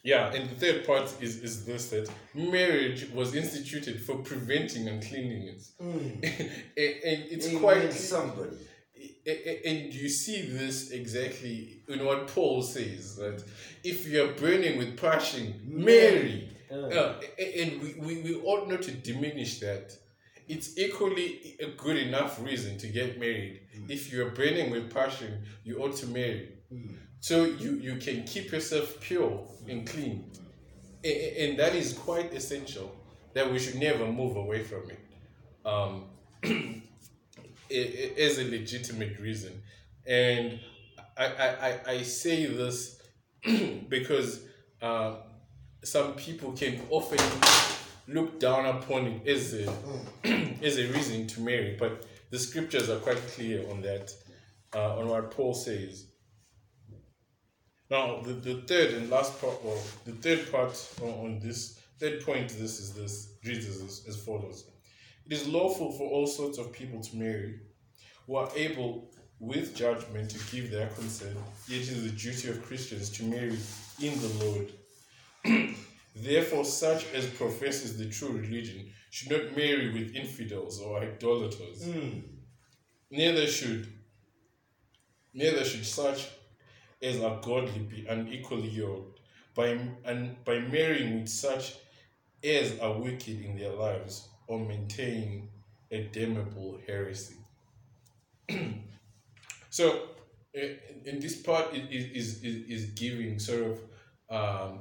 yeah, 0.04 0.30
and 0.34 0.50
the 0.50 0.54
third 0.54 0.86
part 0.86 1.14
is, 1.22 1.38
is 1.38 1.64
this 1.64 1.88
that 1.88 2.10
marriage 2.34 3.08
was 3.10 3.34
instituted 3.34 4.02
for 4.02 4.16
preventing 4.16 4.86
uncleanliness. 4.86 5.72
and, 5.80 6.22
and 6.22 6.62
it's 6.76 7.48
Amen, 7.48 7.60
quite 7.60 7.92
somebody. 7.92 8.58
and 9.26 9.94
you 9.94 10.10
see 10.10 10.42
this 10.42 10.90
exactly 10.90 11.80
in 11.88 12.04
what 12.04 12.28
Paul 12.28 12.60
says 12.62 13.16
that 13.16 13.42
if 13.82 14.06
you're 14.06 14.32
burning 14.32 14.76
with 14.76 15.00
passion, 15.00 15.60
marry. 15.64 16.50
Uh. 16.70 16.76
Uh, 16.76 17.20
and 17.38 17.80
we, 17.80 17.94
we, 17.98 18.22
we 18.22 18.42
ought 18.44 18.68
not 18.68 18.82
to 18.82 18.90
diminish 18.90 19.60
that. 19.60 19.96
It's 20.48 20.76
equally 20.76 21.56
a 21.60 21.68
good 21.68 21.96
enough 21.96 22.42
reason 22.42 22.76
to 22.76 22.88
get 22.88 23.18
married. 23.18 23.62
If 23.88 24.12
you're 24.12 24.30
burning 24.30 24.70
with 24.70 24.92
passion, 24.92 25.44
you 25.64 25.78
ought 25.78 25.96
to 25.96 26.06
marry. 26.08 26.50
So 27.24 27.44
you, 27.46 27.76
you 27.76 27.96
can 27.96 28.24
keep 28.24 28.52
yourself 28.52 29.00
pure 29.00 29.42
and 29.66 29.86
clean. 29.86 30.30
A- 31.02 31.08
a- 31.08 31.48
And 31.48 31.58
that 31.58 31.74
is 31.74 31.94
quite 31.94 32.34
essential 32.34 32.94
that 33.32 33.50
we 33.50 33.58
should 33.58 33.76
never 33.76 34.06
move 34.06 34.36
away 34.36 34.62
from 34.62 34.90
it. 34.90 35.00
Um, 35.64 36.04
as 37.70 38.38
a 38.38 38.44
legitimate 38.50 39.18
reason. 39.18 39.52
And 40.06 40.60
I, 41.16 41.24
I, 41.24 41.48
I, 41.68 41.80
I 41.92 42.02
say 42.02 42.44
this 42.44 43.00
because 43.88 44.44
uh, 44.82 45.14
some 45.82 46.12
people 46.16 46.52
can 46.52 46.82
often 46.90 47.24
look 48.06 48.38
down 48.38 48.66
upon 48.66 49.06
it 49.06 49.26
as 49.26 49.54
a, 49.54 49.72
as 50.62 50.76
a 50.76 50.88
reason 50.92 51.26
to 51.28 51.40
marry, 51.40 51.74
but 51.80 52.04
the 52.28 52.38
scriptures 52.38 52.90
are 52.90 52.98
quite 52.98 53.22
clear 53.28 53.66
on 53.70 53.80
that, 53.80 54.12
uh, 54.74 54.98
on 54.98 55.08
what 55.08 55.30
Paul 55.30 55.54
says. 55.54 56.08
Now, 57.90 58.20
the, 58.22 58.32
the 58.32 58.62
third 58.62 58.94
and 58.94 59.10
last 59.10 59.38
part, 59.40 59.56
or 59.64 59.78
the 60.06 60.12
third 60.12 60.50
part 60.50 60.72
on, 61.02 61.38
this, 61.40 61.78
third 62.00 62.24
point 62.24 62.48
this 62.48 62.80
is 62.80 62.94
this, 62.94 63.34
Jesus 63.44 63.82
as, 63.82 64.04
as 64.08 64.24
follows. 64.24 64.64
It 65.26 65.32
is 65.32 65.46
lawful 65.46 65.92
for 65.92 66.08
all 66.10 66.26
sorts 66.26 66.58
of 66.58 66.72
people 66.72 67.00
to 67.00 67.16
marry 67.16 67.60
who 68.26 68.36
are 68.36 68.50
able 68.56 69.10
with 69.38 69.74
judgment 69.74 70.30
to 70.30 70.38
give 70.54 70.70
their 70.70 70.86
consent, 70.88 71.36
yet 71.68 71.82
it 71.82 71.88
is 71.88 72.04
the 72.04 72.10
duty 72.10 72.48
of 72.48 72.64
Christians 72.64 73.10
to 73.10 73.24
marry 73.24 73.58
in 74.00 74.18
the 74.20 74.44
Lord. 74.44 75.74
Therefore, 76.16 76.64
such 76.64 77.12
as 77.12 77.26
professes 77.26 77.98
the 77.98 78.08
true 78.08 78.30
religion 78.30 78.88
should 79.10 79.30
not 79.30 79.56
marry 79.56 79.92
with 79.92 80.14
infidels 80.14 80.80
or 80.80 81.00
idolaters. 81.00 81.82
Mm. 81.86 82.22
Neither 83.10 83.46
should 83.46 83.88
neither 85.34 85.64
should 85.64 85.84
such 85.84 86.28
as 87.04 87.20
are 87.20 87.38
godly 87.42 87.80
be 87.80 88.06
unequally 88.08 88.68
yoked 88.68 89.20
by 89.54 89.78
and 90.04 90.44
by 90.44 90.58
marrying 90.58 91.20
with 91.20 91.28
such 91.28 91.76
as 92.42 92.78
are 92.80 92.98
wicked 92.98 93.40
in 93.44 93.56
their 93.56 93.72
lives 93.72 94.28
or 94.46 94.58
maintain 94.58 95.48
a 95.90 96.04
damnable 96.04 96.78
heresy. 96.86 97.36
so, 99.70 100.08
eh, 100.54 100.74
in 101.04 101.20
this 101.20 101.36
part, 101.40 101.74
is 101.74 102.42
is 102.42 102.42
is 102.42 102.84
giving 102.90 103.38
sort 103.38 103.62
of 103.62 103.78
um, 104.30 104.80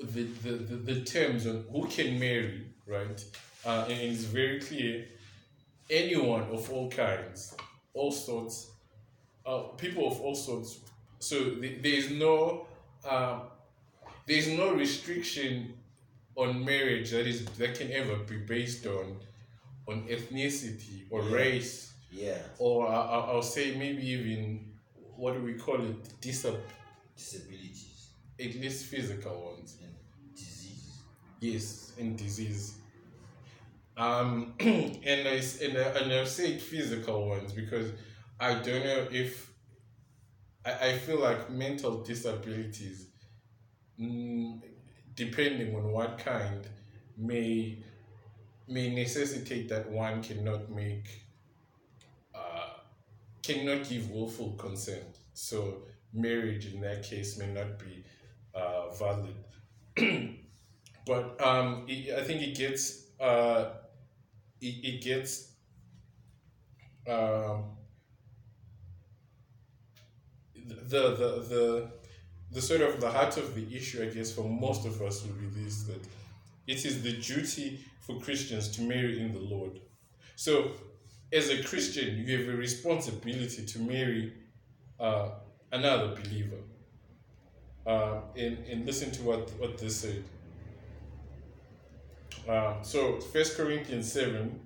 the, 0.00 0.22
the, 0.42 0.50
the, 0.52 0.76
the 0.76 1.04
terms 1.04 1.46
on 1.46 1.64
who 1.70 1.86
can 1.86 2.18
marry, 2.18 2.66
right? 2.86 3.24
Uh, 3.64 3.86
and 3.88 4.00
it's 4.00 4.24
very 4.24 4.60
clear 4.60 5.06
anyone 5.90 6.42
of 6.50 6.70
all 6.70 6.90
kinds, 6.90 7.54
all 7.92 8.12
sorts, 8.12 8.70
uh, 9.46 9.58
people 9.76 10.06
of 10.06 10.20
all 10.20 10.34
sorts. 10.34 10.80
So 11.18 11.36
th- 11.56 11.82
there 11.82 11.92
is 11.94 12.10
no 12.10 12.66
uh, 13.08 13.40
there 14.26 14.36
is 14.38 14.48
no 14.48 14.74
restriction 14.74 15.74
on 16.36 16.64
marriage 16.64 17.10
that 17.10 17.26
is 17.26 17.44
that 17.58 17.78
can 17.78 17.90
ever 17.92 18.16
be 18.16 18.36
based 18.38 18.86
on 18.86 19.16
on 19.86 20.06
ethnicity 20.08 21.04
or 21.10 21.22
Yeah. 21.22 21.34
race 21.36 21.92
Yeah. 22.10 22.38
or 22.58 22.88
I- 22.88 23.06
I- 23.16 23.26
I'll 23.32 23.42
say 23.42 23.76
maybe 23.76 24.06
even 24.08 24.72
what 25.16 25.34
do 25.34 25.42
we 25.42 25.54
call 25.54 25.80
it 25.82 26.02
disab 26.20 26.60
Disabilities 27.16 28.08
at 28.40 28.54
least 28.56 28.86
physical 28.86 29.34
ones 29.52 29.76
and 29.82 29.94
disease. 30.34 31.02
yes 31.40 31.92
and 31.98 32.16
disease 32.18 32.74
um 33.96 34.54
and 34.60 35.28
I 35.28 35.40
and, 35.64 35.78
I, 35.78 35.86
and 36.00 36.12
I've 36.12 36.28
said 36.28 36.60
physical 36.60 37.28
ones 37.28 37.52
because 37.52 37.92
I 38.40 38.54
don't 38.54 38.84
know 38.84 39.06
if 39.10 39.50
I, 40.64 40.88
I 40.88 40.98
feel 40.98 41.20
like 41.20 41.50
mental 41.50 42.02
disabilities 42.02 43.06
mm, 44.00 44.60
depending 45.14 45.74
on 45.76 45.92
what 45.92 46.18
kind 46.18 46.66
may 47.16 47.78
may 48.66 48.94
necessitate 48.94 49.68
that 49.68 49.90
one 49.90 50.22
cannot 50.22 50.70
make 50.70 51.22
uh, 52.34 52.70
cannot 53.42 53.88
give 53.88 54.10
willful 54.10 54.52
consent. 54.52 55.18
So 55.34 55.82
marriage 56.12 56.72
in 56.72 56.80
that 56.80 57.02
case 57.02 57.38
may 57.38 57.52
not 57.52 57.78
be 57.78 58.04
uh, 58.54 58.90
valid. 58.90 59.36
But 61.06 61.38
um, 61.44 61.84
it, 61.86 62.18
I 62.18 62.24
think 62.24 62.40
it 62.40 62.56
gets 62.56 63.08
uh, 63.20 63.66
it, 64.60 64.84
it 64.84 65.02
gets 65.02 65.52
um, 67.06 67.64
the, 70.66 70.74
the 70.74 71.08
the 71.48 71.90
the 72.52 72.62
sort 72.62 72.82
of 72.82 73.00
the 73.00 73.10
heart 73.10 73.36
of 73.36 73.54
the 73.54 73.76
issue, 73.76 74.02
I 74.02 74.14
guess, 74.14 74.32
for 74.32 74.48
most 74.48 74.86
of 74.86 75.02
us 75.02 75.22
would 75.24 75.40
be 75.40 75.62
this 75.62 75.82
that 75.84 76.00
it 76.66 76.84
is 76.84 77.02
the 77.02 77.12
duty 77.12 77.80
for 78.00 78.20
Christians 78.20 78.68
to 78.76 78.82
marry 78.82 79.20
in 79.20 79.32
the 79.32 79.40
Lord. 79.40 79.80
So, 80.36 80.72
as 81.32 81.50
a 81.50 81.62
Christian, 81.62 82.16
you 82.18 82.38
have 82.38 82.54
a 82.54 82.56
responsibility 82.56 83.64
to 83.66 83.78
marry 83.80 84.32
uh, 85.00 85.30
another 85.72 86.14
believer. 86.14 86.62
Uh, 87.86 88.20
and, 88.36 88.58
and 88.66 88.86
listen 88.86 89.10
to 89.10 89.22
what, 89.22 89.50
what 89.58 89.76
this 89.76 89.96
said. 89.96 90.24
Uh, 92.48 92.80
so, 92.82 93.20
First 93.20 93.56
Corinthians 93.56 94.10
7, 94.10 94.60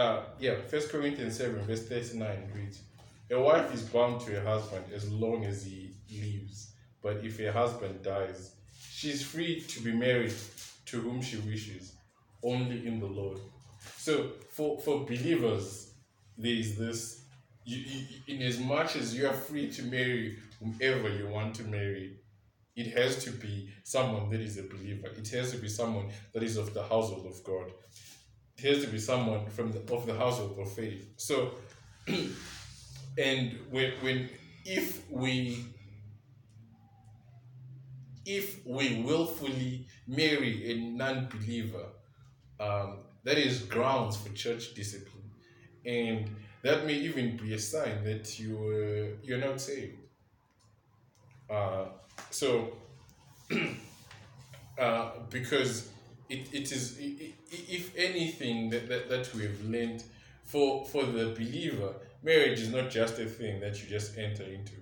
Uh, 0.00 0.22
yeah, 0.40 0.54
First 0.68 0.90
Corinthians 0.90 1.36
7, 1.36 1.60
verse 1.66 1.86
39 1.86 2.50
reads, 2.54 2.80
A 3.30 3.38
wife 3.38 3.72
is 3.74 3.82
bound 3.82 4.22
to 4.22 4.32
her 4.32 4.44
husband 4.44 4.84
as 4.94 5.10
long 5.12 5.44
as 5.44 5.64
he 5.64 5.90
lives, 6.10 6.72
but 7.02 7.18
if 7.22 7.38
her 7.38 7.52
husband 7.52 8.02
dies, 8.02 8.52
she 8.90 9.10
is 9.10 9.22
free 9.22 9.60
to 9.60 9.82
be 9.82 9.92
married 9.92 10.32
to 10.86 11.00
whom 11.00 11.20
she 11.20 11.36
wishes, 11.38 11.92
only 12.42 12.86
in 12.86 13.00
the 13.00 13.06
Lord. 13.06 13.38
So, 13.98 14.30
for, 14.48 14.78
for 14.80 15.04
believers, 15.04 15.92
there 16.38 16.54
is 16.54 16.76
this, 16.76 17.22
you, 17.64 17.76
you, 17.78 18.06
in 18.26 18.42
as 18.42 18.58
much 18.58 18.96
as 18.96 19.14
you 19.14 19.26
are 19.28 19.34
free 19.34 19.70
to 19.72 19.82
marry 19.82 20.38
whomever 20.58 21.10
you 21.10 21.28
want 21.28 21.54
to 21.56 21.64
marry, 21.64 22.16
it 22.76 22.96
has 22.96 23.22
to 23.24 23.30
be 23.30 23.68
someone 23.82 24.30
that 24.30 24.40
is 24.40 24.56
a 24.56 24.62
believer. 24.62 25.08
It 25.08 25.28
has 25.30 25.50
to 25.52 25.58
be 25.58 25.68
someone 25.68 26.08
that 26.32 26.42
is 26.42 26.56
of 26.56 26.72
the 26.72 26.82
household 26.82 27.26
of 27.26 27.44
God 27.44 27.72
it 28.62 28.74
has 28.74 28.84
to 28.84 28.90
be 28.90 28.98
someone 28.98 29.46
from 29.46 29.72
the 29.72 29.80
of 29.92 30.06
the 30.06 30.14
household 30.14 30.58
of 30.58 30.72
faith. 30.72 31.06
So, 31.16 31.52
and 33.18 33.58
when 33.70 33.92
when 34.00 34.28
if 34.64 35.10
we 35.10 35.64
if 38.26 38.64
we 38.66 39.02
willfully 39.02 39.86
marry 40.06 40.70
a 40.70 40.76
non-believer, 40.76 41.86
um, 42.60 42.98
that 43.24 43.38
is 43.38 43.62
grounds 43.62 44.16
for 44.16 44.28
church 44.34 44.74
discipline, 44.74 45.30
and 45.86 46.30
that 46.62 46.86
may 46.86 46.94
even 46.94 47.36
be 47.36 47.54
a 47.54 47.58
sign 47.58 48.04
that 48.04 48.38
you 48.38 48.56
uh, 48.56 49.16
you're 49.22 49.38
not 49.38 49.60
saved. 49.60 49.98
Uh, 51.48 51.86
so, 52.30 52.76
uh, 54.78 55.10
because 55.30 55.90
it, 56.30 56.48
it 56.52 56.72
is 56.72 56.98
i- 57.00 57.16
i- 57.54 57.66
if 57.78 57.96
anything 57.96 58.70
that, 58.70 58.88
that, 58.88 59.08
that 59.08 59.34
we 59.34 59.42
have 59.42 59.60
learned 59.64 60.02
for 60.44 60.84
for 60.86 61.04
the 61.04 61.26
believer 61.40 61.94
marriage 62.22 62.60
is 62.60 62.70
not 62.70 62.90
just 62.90 63.18
a 63.18 63.26
thing 63.26 63.60
that 63.60 63.82
you 63.82 63.88
just 63.88 64.16
enter 64.18 64.42
into. 64.44 64.72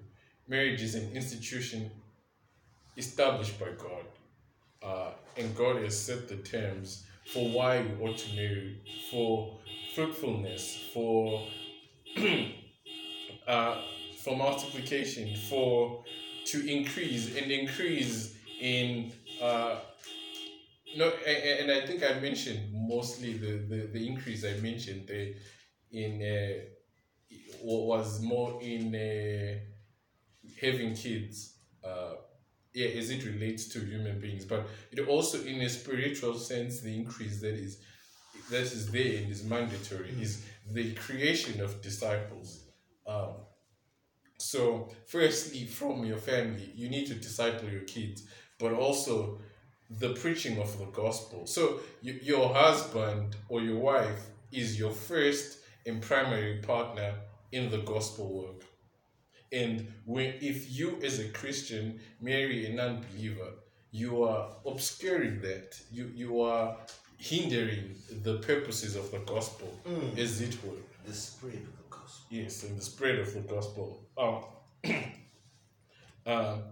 Marriage 0.48 0.82
is 0.82 0.94
an 0.94 1.11
institution 1.14 1.90
established 2.96 3.58
by 3.61 3.66
god 3.78 4.04
uh, 4.82 5.11
and 5.37 5.54
god 5.56 5.76
has 5.82 5.98
set 5.98 6.28
the 6.28 6.37
terms 6.37 7.04
for 7.32 7.48
why 7.50 7.80
we 7.82 8.04
ought 8.06 8.16
to 8.18 8.34
marry 8.34 8.80
for 9.11 9.58
fruitfulness 9.94 10.78
for 10.92 11.46
uh, 13.46 13.76
for 14.22 14.37
multiplication 14.37 15.37
for 15.48 16.02
to 16.46 16.66
increase 16.70 17.37
and 17.37 17.50
increase 17.50 18.34
in 18.61 19.12
uh, 19.42 19.76
no, 20.98 21.06
a- 21.26 21.48
a- 21.48 21.61
and 21.62 21.70
I 21.70 21.87
think 21.87 22.02
I 22.02 22.18
mentioned 22.20 22.61
mostly 22.72 23.32
the, 23.34 23.52
the, 23.70 23.78
the 23.94 24.06
increase 24.08 24.44
I 24.44 24.54
mentioned 24.61 25.06
there 25.08 25.30
in 25.92 26.12
uh, 26.22 26.54
wa- 27.62 27.84
was 27.96 28.20
more 28.22 28.61
in 28.62 28.94
uh, 28.94 29.58
having 30.61 30.94
kids, 30.94 31.54
uh, 31.84 32.14
yeah, 32.74 32.88
as 32.88 33.11
it 33.11 33.24
relates 33.24 33.68
to 33.68 33.80
human 33.80 34.20
beings, 34.20 34.44
but 34.44 34.66
it 34.92 35.01
also 35.09 35.42
in 35.44 35.61
a 35.62 35.68
spiritual 35.68 36.34
sense, 36.38 36.80
the 36.80 36.94
increase 36.94 37.40
that 37.40 37.55
is 37.55 37.80
that 38.51 38.62
is 38.62 38.90
there 38.92 39.18
and 39.18 39.30
is 39.30 39.44
mandatory 39.44 40.11
is 40.20 40.44
the 40.72 40.94
creation 40.94 41.61
of 41.61 41.82
disciples. 41.82 42.64
Um, 43.07 43.34
so, 44.38 44.88
firstly, 45.07 45.64
from 45.66 46.05
your 46.05 46.18
family, 46.18 46.70
you 46.74 46.88
need 46.88 47.07
to 47.09 47.14
disciple 47.14 47.68
your 47.68 47.82
kids, 47.82 48.22
but 48.59 48.72
also 48.72 49.40
the 49.91 50.14
preaching 50.14 50.59
of 50.61 50.78
the 50.78 50.84
gospel. 50.86 51.47
So, 51.47 51.80
y- 52.05 52.18
your 52.22 52.53
husband 52.55 53.36
or 53.49 53.61
your 53.62 53.78
wife 53.78 54.20
is 54.53 54.78
your 54.78 54.91
first 54.91 55.59
and 55.86 56.03
primary 56.03 56.59
partner 56.59 57.14
in 57.53 57.70
the 57.70 57.78
gospel 57.78 58.43
work. 58.43 58.64
And 59.51 59.91
when, 60.05 60.34
if 60.41 60.70
you, 60.78 60.99
as 61.03 61.20
a 61.20 61.28
Christian, 61.28 62.01
marry 62.20 62.66
a 62.66 62.74
non 62.74 63.03
believer, 63.11 63.51
you 63.91 64.22
are 64.24 64.51
obscuring 64.66 65.41
that. 65.41 65.80
You, 65.91 66.11
you 66.14 66.43
are 66.43 66.76
hindering 67.16 67.95
the 68.22 68.39
purposes 68.39 68.95
of 68.97 69.11
the 69.11 69.18
gospel, 69.20 69.72
Mm. 69.86 70.18
as 70.18 70.41
it 70.43 70.57
were. 70.64 70.76
The 71.07 71.14
spread 71.14 71.55
of 71.55 71.76
the 71.78 71.89
gospel. 71.91 72.26
Yes, 72.30 72.62
and 72.64 72.76
the 72.78 72.82
spread 72.82 73.18
of 73.18 73.32
the 73.32 73.41
gospel. 73.41 74.07
Um, 74.18 74.45
um, 76.26 76.62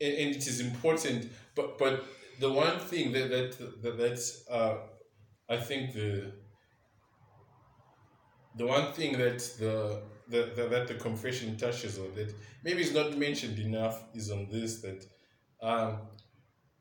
and, 0.00 0.12
and 0.14 0.36
it 0.36 0.46
is 0.46 0.60
important. 0.60 1.30
But 1.54 1.78
but 1.78 2.04
the 2.40 2.50
one 2.52 2.78
thing 2.78 3.12
that 3.12 3.30
that, 3.30 3.82
that 3.82 3.98
that's 3.98 4.48
uh, 4.48 4.78
I 5.48 5.56
think 5.56 5.94
the 5.94 6.32
the 8.56 8.66
one 8.66 8.92
thing 8.92 9.18
that 9.18 9.38
the 9.58 10.02
that, 10.28 10.56
that, 10.56 10.70
that 10.70 10.88
the 10.88 10.94
confession 10.94 11.56
touches 11.56 11.98
on 11.98 12.12
that 12.16 12.34
maybe 12.64 12.82
is 12.82 12.92
not 12.92 13.16
mentioned 13.16 13.58
enough 13.58 14.02
is 14.14 14.30
on 14.30 14.48
this 14.50 14.80
that 14.80 15.06
um, 15.62 15.98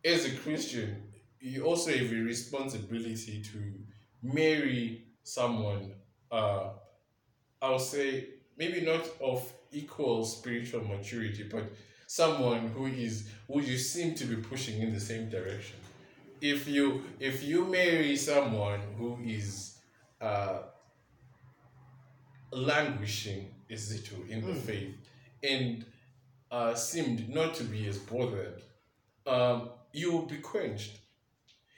as 0.03 0.26
a 0.26 0.36
Christian 0.38 1.03
you 1.39 1.63
also 1.63 1.91
have 1.91 2.11
a 2.11 2.16
responsibility 2.16 3.43
to 3.43 3.74
marry 4.24 5.03
someone 5.24 5.93
uh, 6.32 6.70
I'll 7.61 7.80
say 7.80 8.28
maybe 8.57 8.82
not 8.82 9.07
of 9.22 9.51
equal 9.72 10.26
spiritual 10.26 10.84
maturity 10.84 11.43
but 11.43 11.72
someone 12.08 12.68
who 12.70 12.86
is 12.88 13.28
who 13.47 13.62
you 13.62 13.78
seem 13.78 14.14
to 14.16 14.26
be 14.26 14.36
pushing 14.36 14.82
in 14.82 14.93
the 14.93 14.99
same 14.99 15.30
direction 15.30 15.78
if 16.41 16.68
you 16.68 17.03
if 17.20 17.43
you 17.43 17.66
marry 17.66 18.16
someone 18.16 18.80
who 18.97 19.18
is 19.26 19.78
uh, 20.22 20.60
languishing 22.51 23.47
is 23.70 23.91
it 23.91 24.06
true 24.06 24.26
in 24.30 24.41
the 24.45 24.53
Mm. 24.53 24.62
faith 24.62 24.95
and 25.43 25.86
uh, 26.51 26.74
seemed 26.76 27.28
not 27.30 27.53
to 27.56 27.64
be 27.64 27.88
as 27.88 27.97
bothered 27.97 28.62
um, 29.28 29.70
you 29.93 30.12
will 30.12 30.26
be 30.26 30.38
quenched 30.38 30.99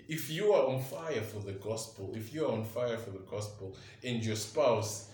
if 0.07 0.29
you 0.29 0.53
are 0.53 0.67
on 0.67 0.81
fire 0.81 1.21
for 1.21 1.39
the 1.39 1.53
gospel 1.53 2.13
if 2.15 2.33
you 2.33 2.45
are 2.45 2.51
on 2.51 2.63
fire 2.63 2.97
for 2.97 3.11
the 3.11 3.25
gospel 3.29 3.75
and 4.03 4.23
your 4.23 4.35
spouse 4.35 5.09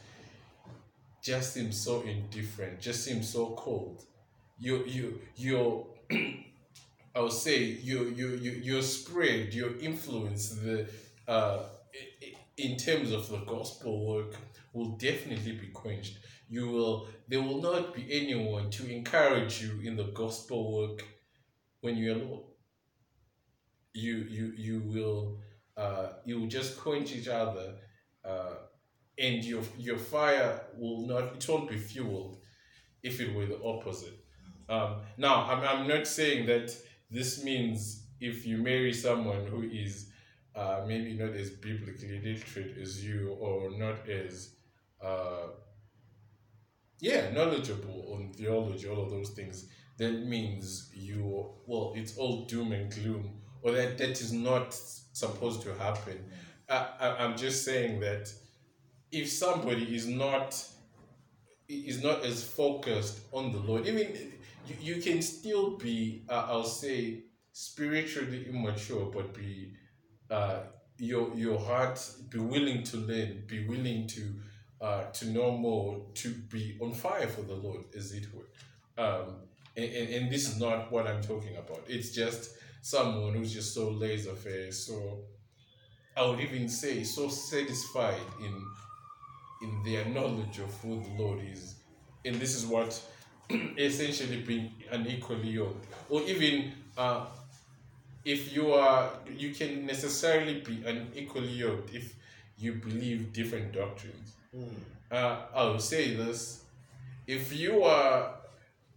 just 1.23 1.53
seems 1.53 1.79
so 1.79 2.01
indifferent 2.01 2.79
just 2.81 3.03
seems 3.05 3.29
so 3.29 3.53
cold 3.57 4.03
you 4.63 4.83
you 4.85 5.21
you're 5.35 5.85
I 7.15 7.19
would 7.19 7.33
say 7.33 7.57
your 7.89 8.05
your 8.09 8.35
your 8.35 8.55
your 8.69 8.81
spread, 8.81 9.53
your 9.53 9.77
influence, 9.79 10.49
the 10.49 10.87
uh, 11.27 11.63
in 12.57 12.77
terms 12.77 13.11
of 13.11 13.29
the 13.29 13.39
gospel 13.39 14.05
work 14.07 14.35
will 14.73 14.91
definitely 14.97 15.53
be 15.53 15.67
quenched. 15.67 16.17
You 16.49 16.69
will 16.69 17.07
there 17.27 17.41
will 17.41 17.61
not 17.61 17.93
be 17.93 18.07
anyone 18.09 18.69
to 18.71 18.89
encourage 18.89 19.61
you 19.61 19.81
in 19.83 19.97
the 19.97 20.09
gospel 20.21 20.59
work 20.77 21.03
when 21.81 21.97
you're 21.97 22.15
alone. 22.15 22.43
You 23.93 24.15
you 24.37 24.53
you 24.55 24.79
will 24.79 25.39
uh, 25.75 26.07
you 26.25 26.39
will 26.39 26.47
just 26.47 26.79
quench 26.79 27.11
each 27.13 27.27
other, 27.27 27.75
uh, 28.23 28.55
and 29.19 29.43
your 29.43 29.63
your 29.77 29.97
fire 29.97 30.61
will 30.77 31.05
not 31.05 31.35
it 31.35 31.49
won't 31.49 31.69
be 31.69 31.77
fueled 31.77 32.37
if 33.03 33.19
it 33.19 33.35
were 33.35 33.45
the 33.45 33.61
opposite. 33.61 34.22
Um, 34.69 34.95
now, 35.17 35.45
I'm, 35.45 35.61
I'm 35.61 35.87
not 35.87 36.07
saying 36.07 36.45
that 36.47 36.75
this 37.11 37.43
means 37.43 38.03
if 38.19 38.45
you 38.45 38.57
marry 38.57 38.93
someone 38.93 39.45
who 39.47 39.63
is 39.63 40.09
uh, 40.55 40.83
maybe 40.87 41.13
not 41.13 41.33
as 41.33 41.49
biblically 41.49 42.19
literate 42.23 42.77
as 42.77 43.03
you 43.03 43.35
or 43.39 43.71
not 43.71 44.07
as, 44.07 44.55
uh, 45.03 45.47
yeah, 46.99 47.31
knowledgeable 47.31 48.13
on 48.13 48.31
theology, 48.33 48.87
all 48.87 49.03
of 49.03 49.09
those 49.09 49.31
things, 49.31 49.67
that 49.97 50.25
means 50.25 50.91
you, 50.93 51.49
well, 51.65 51.93
it's 51.95 52.17
all 52.17 52.45
doom 52.45 52.71
and 52.71 52.91
gloom, 52.93 53.29
or 53.61 53.71
that 53.71 53.97
that 53.97 54.21
is 54.21 54.31
not 54.31 54.73
supposed 54.73 55.61
to 55.63 55.73
happen. 55.75 56.23
I, 56.69 56.87
I, 56.99 57.23
I'm 57.23 57.37
just 57.37 57.65
saying 57.65 57.99
that 57.99 58.31
if 59.11 59.29
somebody 59.29 59.95
is 59.95 60.07
not 60.07 60.55
is 61.69 62.03
not 62.03 62.23
as 62.25 62.43
focused 62.43 63.21
on 63.31 63.51
the 63.51 63.59
Lord. 63.59 63.87
Even 63.87 64.33
you, 64.67 64.95
you 64.95 65.01
can 65.01 65.21
still 65.21 65.77
be, 65.77 66.25
uh, 66.29 66.47
I'll 66.49 66.63
say, 66.63 67.23
spiritually 67.51 68.45
immature, 68.49 69.11
but 69.13 69.33
be 69.33 69.73
uh, 70.29 70.59
your 70.97 71.33
your 71.35 71.59
heart 71.59 71.99
be 72.29 72.39
willing 72.39 72.83
to 72.83 72.97
learn, 72.97 73.43
be 73.47 73.67
willing 73.67 74.07
to 74.07 74.33
uh, 74.81 75.03
to 75.11 75.29
know 75.29 75.51
more, 75.57 76.05
to 76.15 76.29
be 76.49 76.77
on 76.81 76.93
fire 76.93 77.27
for 77.27 77.41
the 77.41 77.53
Lord, 77.53 77.83
as 77.95 78.11
it 78.11 78.25
were. 78.33 79.03
Um, 79.03 79.37
and, 79.75 79.91
and, 79.91 80.31
this 80.31 80.47
is 80.47 80.59
not 80.59 80.91
what 80.91 81.07
I'm 81.07 81.21
talking 81.21 81.55
about. 81.55 81.81
It's 81.87 82.11
just 82.11 82.51
someone 82.81 83.33
who's 83.33 83.51
just 83.51 83.73
so 83.73 83.89
laser 83.89 84.33
faced, 84.33 84.85
so 84.85 85.21
I 86.15 86.25
would 86.25 86.39
even 86.41 86.69
say 86.69 87.03
so 87.03 87.29
satisfied 87.29 88.27
in 88.39 88.65
in 89.63 89.83
their 89.83 90.05
knowledge 90.05 90.59
of 90.59 90.73
who 90.81 91.01
the 91.01 91.23
Lord 91.23 91.39
is. 91.49 91.75
And 92.25 92.35
this 92.35 92.55
is 92.55 92.65
what 92.65 93.01
essentially 93.77 94.41
being 94.41 94.71
unequally 94.91 95.49
yoked. 95.49 95.85
Or 96.09 96.21
even 96.23 96.71
uh, 96.97 97.25
if 98.25 98.53
you 98.55 98.73
are, 98.73 99.11
you 99.37 99.53
can 99.53 99.85
necessarily 99.85 100.61
be 100.61 100.83
unequally 100.85 101.49
yoked 101.49 101.93
if 101.93 102.15
you 102.57 102.73
believe 102.73 103.33
different 103.33 103.73
doctrines. 103.73 104.33
Mm. 104.55 104.69
Uh, 105.11 105.37
I'll 105.53 105.79
say 105.79 106.15
this 106.15 106.63
if 107.27 107.53
you 107.57 107.83
are 107.83 108.35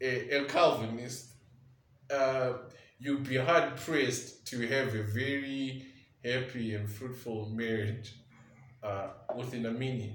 a, 0.01 0.31
a 0.39 0.45
Calvinist, 0.47 1.27
uh, 2.11 2.53
you'd 2.99 3.29
be 3.29 3.37
hard 3.37 3.77
pressed 3.77 4.47
to 4.47 4.67
have 4.69 4.95
a 4.95 5.03
very 5.03 5.85
happy 6.25 6.75
and 6.75 6.89
fruitful 6.91 7.49
marriage 7.51 8.15
uh, 8.83 9.09
with 9.37 9.53
an 9.55 9.67
Arminian. 9.67 10.15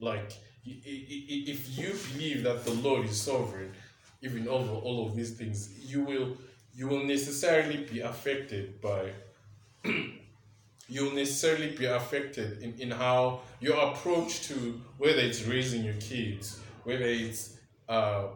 Like, 0.00 0.32
i- 0.32 0.34
i- 0.34 0.34
i- 0.34 0.51
if 0.64 1.78
you 1.78 1.94
believe 2.12 2.44
that 2.44 2.64
the 2.64 2.72
Lord 2.72 3.06
is 3.06 3.20
sovereign, 3.20 3.72
even 4.20 4.48
over 4.48 4.72
all 4.72 5.06
of 5.06 5.16
these 5.16 5.32
things, 5.32 5.70
you 5.80 6.02
will 6.04 6.36
you 6.74 6.88
will 6.88 7.04
necessarily 7.04 7.84
be 7.84 8.00
affected 8.00 8.80
by 8.80 9.10
you'll 10.88 11.12
necessarily 11.14 11.70
be 11.76 11.84
affected 11.84 12.62
in, 12.62 12.74
in 12.78 12.90
how 12.90 13.40
your 13.60 13.76
approach 13.90 14.42
to 14.48 14.80
whether 14.98 15.18
it's 15.18 15.42
raising 15.44 15.84
your 15.84 15.94
kids, 15.94 16.60
whether 16.84 17.04
it's 17.04 17.58
uh, 17.88 18.26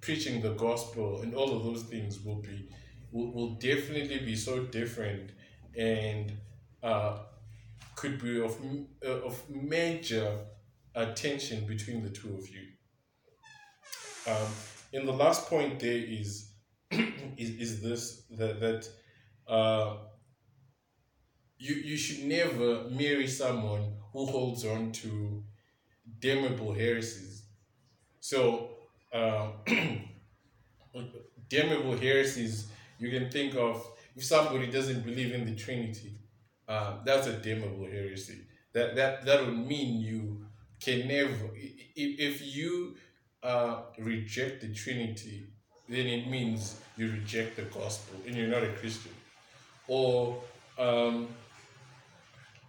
preaching 0.00 0.40
the 0.40 0.52
gospel, 0.54 1.20
and 1.22 1.34
all 1.34 1.56
of 1.56 1.64
those 1.64 1.82
things 1.82 2.24
will 2.24 2.36
be 2.36 2.68
will, 3.12 3.32
will 3.32 3.50
definitely 3.54 4.18
be 4.18 4.36
so 4.36 4.60
different 4.64 5.30
and 5.76 6.32
uh, 6.82 7.18
could 7.96 8.22
be 8.22 8.40
of 8.40 8.56
uh, 9.04 9.08
of 9.08 9.42
major 9.50 10.38
uh, 10.94 11.12
tension 11.14 11.66
between 11.66 12.02
the 12.02 12.10
two 12.10 12.34
of 12.34 12.48
you. 12.48 12.62
Um, 14.26 14.48
and 14.92 15.08
the 15.08 15.12
last 15.12 15.48
point 15.48 15.80
there 15.80 15.92
is 15.92 16.52
is, 16.90 17.50
is 17.50 17.82
this 17.82 18.24
that 18.38 18.60
that 18.60 18.88
uh, 19.48 19.96
you 21.58 21.74
you 21.74 21.96
should 21.96 22.24
never 22.24 22.88
marry 22.90 23.26
someone 23.26 23.94
who 24.12 24.26
holds 24.26 24.64
on 24.64 24.92
to 24.92 25.42
damnable 26.20 26.72
heresies. 26.72 27.42
So 28.20 28.70
uh, 29.12 29.48
damnable 31.48 31.96
heresies 31.96 32.68
you 32.98 33.10
can 33.10 33.30
think 33.30 33.54
of 33.56 33.86
if 34.16 34.24
somebody 34.24 34.68
doesn't 34.68 35.04
believe 35.04 35.34
in 35.34 35.44
the 35.44 35.54
Trinity, 35.54 36.18
uh, 36.68 36.98
that's 37.04 37.26
a 37.26 37.32
damnable 37.32 37.84
heresy. 37.84 38.38
That 38.72 38.96
that 38.96 39.24
that 39.26 39.44
would 39.44 39.58
mean 39.58 40.00
you 40.00 40.46
can 40.80 41.08
never 41.08 41.46
i- 41.56 41.74
i- 41.96 42.16
if 42.18 42.42
you 42.56 42.96
uh, 43.42 43.82
reject 43.98 44.62
the 44.62 44.72
Trinity, 44.74 45.48
then 45.88 46.06
it 46.06 46.28
means 46.28 46.80
you 46.96 47.10
reject 47.12 47.56
the 47.56 47.62
gospel 47.62 48.20
and 48.26 48.36
you're 48.36 48.48
not 48.48 48.62
a 48.62 48.72
Christian. 48.74 49.12
Or 49.86 50.42
um, 50.78 51.28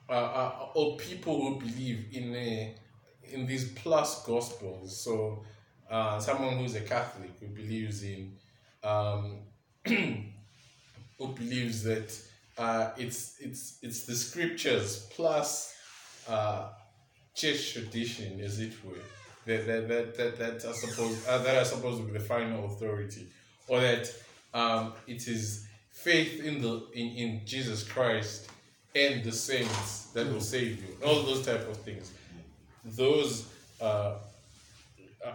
uh, 0.10 0.12
uh, 0.14 0.52
or 0.74 0.98
people 0.98 1.42
who 1.42 1.60
believe 1.60 2.06
in 2.12 2.36
a, 2.36 2.76
in 3.32 3.46
these 3.46 3.72
plus 3.74 4.24
gospels. 4.26 5.04
So 5.04 5.44
uh, 5.90 6.20
someone 6.20 6.58
who's 6.58 6.76
a 6.76 6.82
Catholic 6.82 7.32
who 7.40 7.48
believes 7.48 8.04
in 8.04 8.34
um, 8.84 9.40
who 9.86 10.34
believes 11.36 11.84
that 11.84 12.18
uh, 12.58 12.92
it's 12.98 13.36
it's 13.40 13.80
it's 13.82 14.06
the 14.06 14.16
scriptures 14.16 15.08
plus 15.16 15.74
uh, 16.28 16.70
church 17.36 17.74
tradition, 17.74 18.40
as 18.40 18.60
it 18.60 18.74
were, 18.84 18.94
that 19.46 19.68
that 19.68 19.88
that 19.88 20.18
that, 20.18 20.38
that 20.40 20.66
are 20.66 20.74
supposed 20.74 21.28
uh, 21.28 21.38
that 21.40 21.58
are 21.58 21.66
supposed 21.66 22.00
to 22.00 22.06
be 22.06 22.14
the 22.14 22.24
final 22.24 22.66
authority, 22.66 23.28
or 23.68 23.82
that 23.82 24.12
um, 24.54 24.94
it 25.06 25.28
is 25.28 25.68
faith 25.92 26.44
in 26.44 26.62
the 26.62 26.88
in, 26.94 27.08
in 27.16 27.46
Jesus 27.46 27.84
Christ 27.84 28.50
and 28.96 29.24
the 29.24 29.32
saints 29.32 30.08
that 30.14 30.32
will 30.32 30.42
save 30.42 30.82
you. 30.82 30.98
All 31.06 31.24
those 31.24 31.46
type 31.46 31.68
of 31.70 31.78
things. 31.78 32.12
Those 32.86 33.48
uh, 33.82 34.14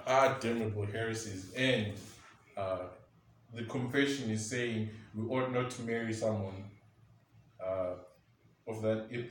are 0.07 0.39
damnable 0.41 0.87
heresies, 0.87 1.53
and 1.55 1.93
uh, 2.57 2.79
the 3.53 3.65
confession 3.65 4.31
is 4.31 4.49
saying 4.49 4.89
we 5.15 5.25
ought 5.29 5.53
not 5.53 5.71
to 5.73 5.83
marry 5.83 6.13
someone 6.13 6.65
uh, 7.63 7.95
of 8.67 8.83
that 8.83 9.09
ilk. 9.11 9.27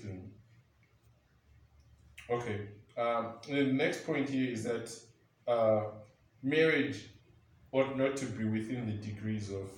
Okay. 2.30 2.62
Um, 2.98 3.34
the 3.48 3.64
next 3.64 4.06
point 4.06 4.30
here 4.30 4.52
is 4.52 4.64
that 4.66 4.92
uh, 5.48 5.86
marriage 6.44 7.06
ought 7.72 7.98
not 7.98 8.18
to 8.18 8.26
be 8.26 8.44
within 8.44 8.86
the 8.86 8.94
degrees 8.94 9.50
of 9.50 9.70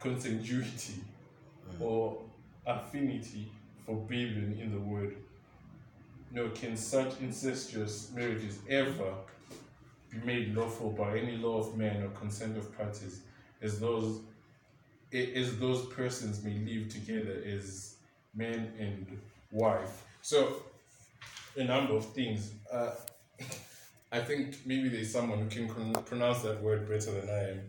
consanguinity 0.00 0.98
or 1.78 2.18
affinity 2.66 3.50
forbidden 3.84 4.58
in 4.60 4.72
the 4.72 4.80
word. 4.80 5.16
Nor 6.32 6.50
can 6.50 6.76
such 6.76 7.20
incestuous 7.20 8.12
marriages 8.14 8.58
ever 8.68 9.14
be 10.10 10.18
made 10.24 10.54
lawful 10.54 10.90
by 10.90 11.18
any 11.18 11.36
law 11.36 11.58
of 11.58 11.76
man 11.76 12.02
or 12.02 12.08
consent 12.10 12.56
of 12.56 12.76
parties, 12.76 13.22
as 13.62 13.80
those 13.80 14.20
as 15.12 15.58
those 15.58 15.86
persons 15.86 16.44
may 16.44 16.56
live 16.58 16.88
together 16.88 17.42
as 17.44 17.96
man 18.32 18.72
and 18.78 19.18
wife. 19.50 20.04
So, 20.22 20.62
a 21.56 21.64
number 21.64 21.94
of 21.94 22.06
things. 22.06 22.52
Uh, 22.70 22.90
I 24.12 24.20
think 24.20 24.58
maybe 24.66 24.88
there's 24.88 25.12
someone 25.12 25.38
who 25.38 25.48
can 25.48 25.68
con- 25.68 26.02
pronounce 26.04 26.42
that 26.42 26.60
word 26.60 26.88
better 26.88 27.12
than 27.12 27.30
I 27.30 27.50
am. 27.50 27.60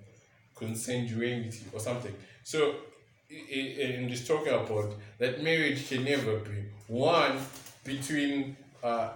Consanguinity 0.55 1.73
or 1.73 1.79
something. 1.79 2.13
So, 2.43 2.75
in 3.29 4.09
this 4.09 4.27
talking 4.27 4.53
about 4.53 4.93
that 5.17 5.41
marriage 5.41 5.87
can 5.87 6.03
never 6.03 6.37
be 6.39 6.65
one 6.87 7.39
between 7.83 8.57
uh, 8.83 9.09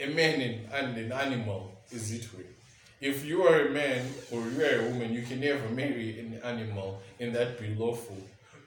a 0.00 0.06
man 0.06 0.40
and, 0.40 0.72
and 0.72 0.96
an 0.96 1.12
animal, 1.12 1.72
is 1.90 2.12
it 2.12 2.32
way? 2.34 2.44
If 3.00 3.24
you 3.24 3.42
are 3.44 3.66
a 3.66 3.70
man 3.70 4.06
or 4.32 4.40
you 4.40 4.64
are 4.64 4.80
a 4.80 4.90
woman, 4.90 5.12
you 5.12 5.22
can 5.22 5.40
never 5.40 5.68
marry 5.68 6.18
an 6.18 6.40
animal 6.42 7.00
and 7.20 7.34
that 7.34 7.60
be 7.60 7.74
lawful. 7.74 8.16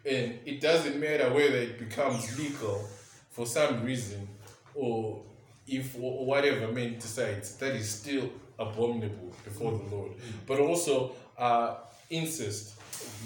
And 0.06 0.40
it 0.46 0.62
doesn't 0.62 1.00
matter 1.00 1.30
whether 1.34 1.58
it 1.58 1.78
becomes 1.78 2.38
legal 2.38 2.88
for 3.30 3.46
some 3.46 3.84
reason 3.84 4.28
or 4.76 5.24
if 5.68 5.96
or 5.96 6.26
whatever 6.26 6.72
man 6.72 6.96
decides, 6.96 7.56
that 7.56 7.76
is 7.76 7.90
still 7.90 8.30
abominable 8.60 9.34
before 9.44 9.72
the 9.72 9.96
Lord. 9.96 10.12
But 10.46 10.60
also, 10.60 11.14
uh, 11.38 11.76
incest. 12.12 12.74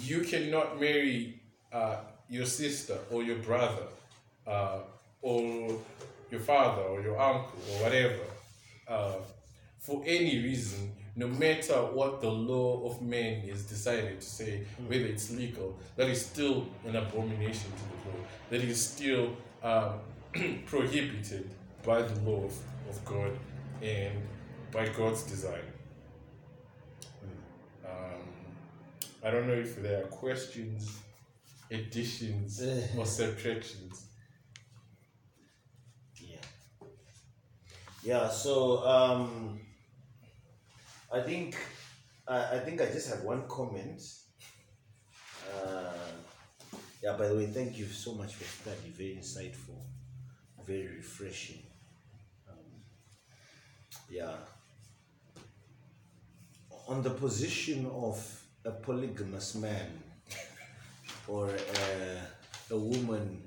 You 0.02 0.20
cannot 0.22 0.80
marry 0.80 1.40
uh, 1.72 1.96
your 2.30 2.46
sister 2.46 2.98
or 3.10 3.22
your 3.22 3.36
brother 3.36 3.86
uh, 4.46 4.78
or 5.20 5.78
your 6.30 6.40
father 6.40 6.82
or 6.82 7.02
your 7.02 7.20
uncle 7.20 7.58
or 7.72 7.82
whatever 7.82 8.24
uh, 8.88 9.16
for 9.78 10.02
any 10.06 10.42
reason, 10.42 10.92
no 11.14 11.28
matter 11.28 11.74
what 11.74 12.20
the 12.20 12.30
law 12.30 12.84
of 12.86 13.02
man 13.02 13.42
is 13.46 13.64
decided 13.64 14.20
to 14.20 14.26
say, 14.26 14.64
whether 14.86 15.04
it's 15.04 15.30
legal, 15.30 15.78
that 15.96 16.08
is 16.08 16.24
still 16.26 16.66
an 16.84 16.96
abomination 16.96 17.70
to 17.70 17.82
the 17.82 18.10
Lord. 18.10 18.26
That 18.50 18.62
is 18.62 18.84
still 18.84 19.36
um, 19.62 20.00
prohibited 20.66 21.50
by 21.84 22.02
the 22.02 22.20
law 22.20 22.44
of, 22.44 22.54
God 23.04 23.32
and 23.82 24.14
by 24.72 24.88
God's 24.88 25.22
design. 25.24 25.66
Um, 27.84 28.22
I 29.24 29.30
don't 29.30 29.46
know 29.46 29.54
if 29.54 29.80
there 29.82 30.02
are 30.02 30.06
questions, 30.06 30.98
additions, 31.70 32.62
or 32.96 33.04
subtractions. 33.04 34.06
Yeah. 36.16 36.36
Yeah. 38.02 38.28
So 38.28 38.86
um, 38.86 39.60
I 41.12 41.20
think 41.20 41.56
I, 42.26 42.56
I 42.56 42.58
think 42.60 42.80
I 42.80 42.86
just 42.86 43.08
have 43.10 43.22
one 43.22 43.46
comment. 43.48 44.02
Uh, 45.52 45.92
yeah. 47.02 47.16
By 47.16 47.28
the 47.28 47.36
way, 47.36 47.46
thank 47.46 47.78
you 47.78 47.86
so 47.86 48.14
much 48.14 48.34
for 48.34 48.44
study. 48.44 48.90
Very 48.90 49.18
insightful. 49.20 49.76
Very 50.66 50.88
refreshing. 50.96 51.62
Um, 52.48 52.56
yeah. 54.10 54.34
On 56.88 57.02
the 57.02 57.10
position 57.10 57.86
of 57.86 58.18
a 58.64 58.72
polygamous 58.72 59.54
man 59.54 60.02
or 61.28 61.50
a, 61.50 62.74
a 62.74 62.76
woman 62.76 63.42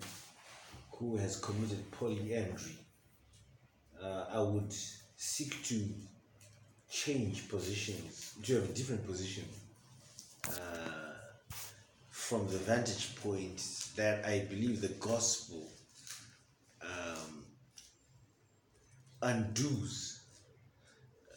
who 0.91 1.17
has 1.17 1.38
committed 1.38 1.91
polyandry, 1.91 2.78
uh, 4.01 4.26
I 4.32 4.39
would 4.39 4.74
seek 5.17 5.61
to 5.65 5.86
change 6.89 7.49
positions, 7.49 8.34
to 8.43 8.55
have 8.55 8.63
a 8.70 8.74
different 8.74 9.05
position 9.05 9.43
uh, 10.47 11.13
from 12.09 12.47
the 12.47 12.57
vantage 12.57 13.15
point 13.17 13.61
that 13.95 14.26
I 14.26 14.45
believe 14.49 14.82
the 14.82 14.95
gospel 14.99 15.70
um, 16.82 17.45
undoes, 19.21 20.21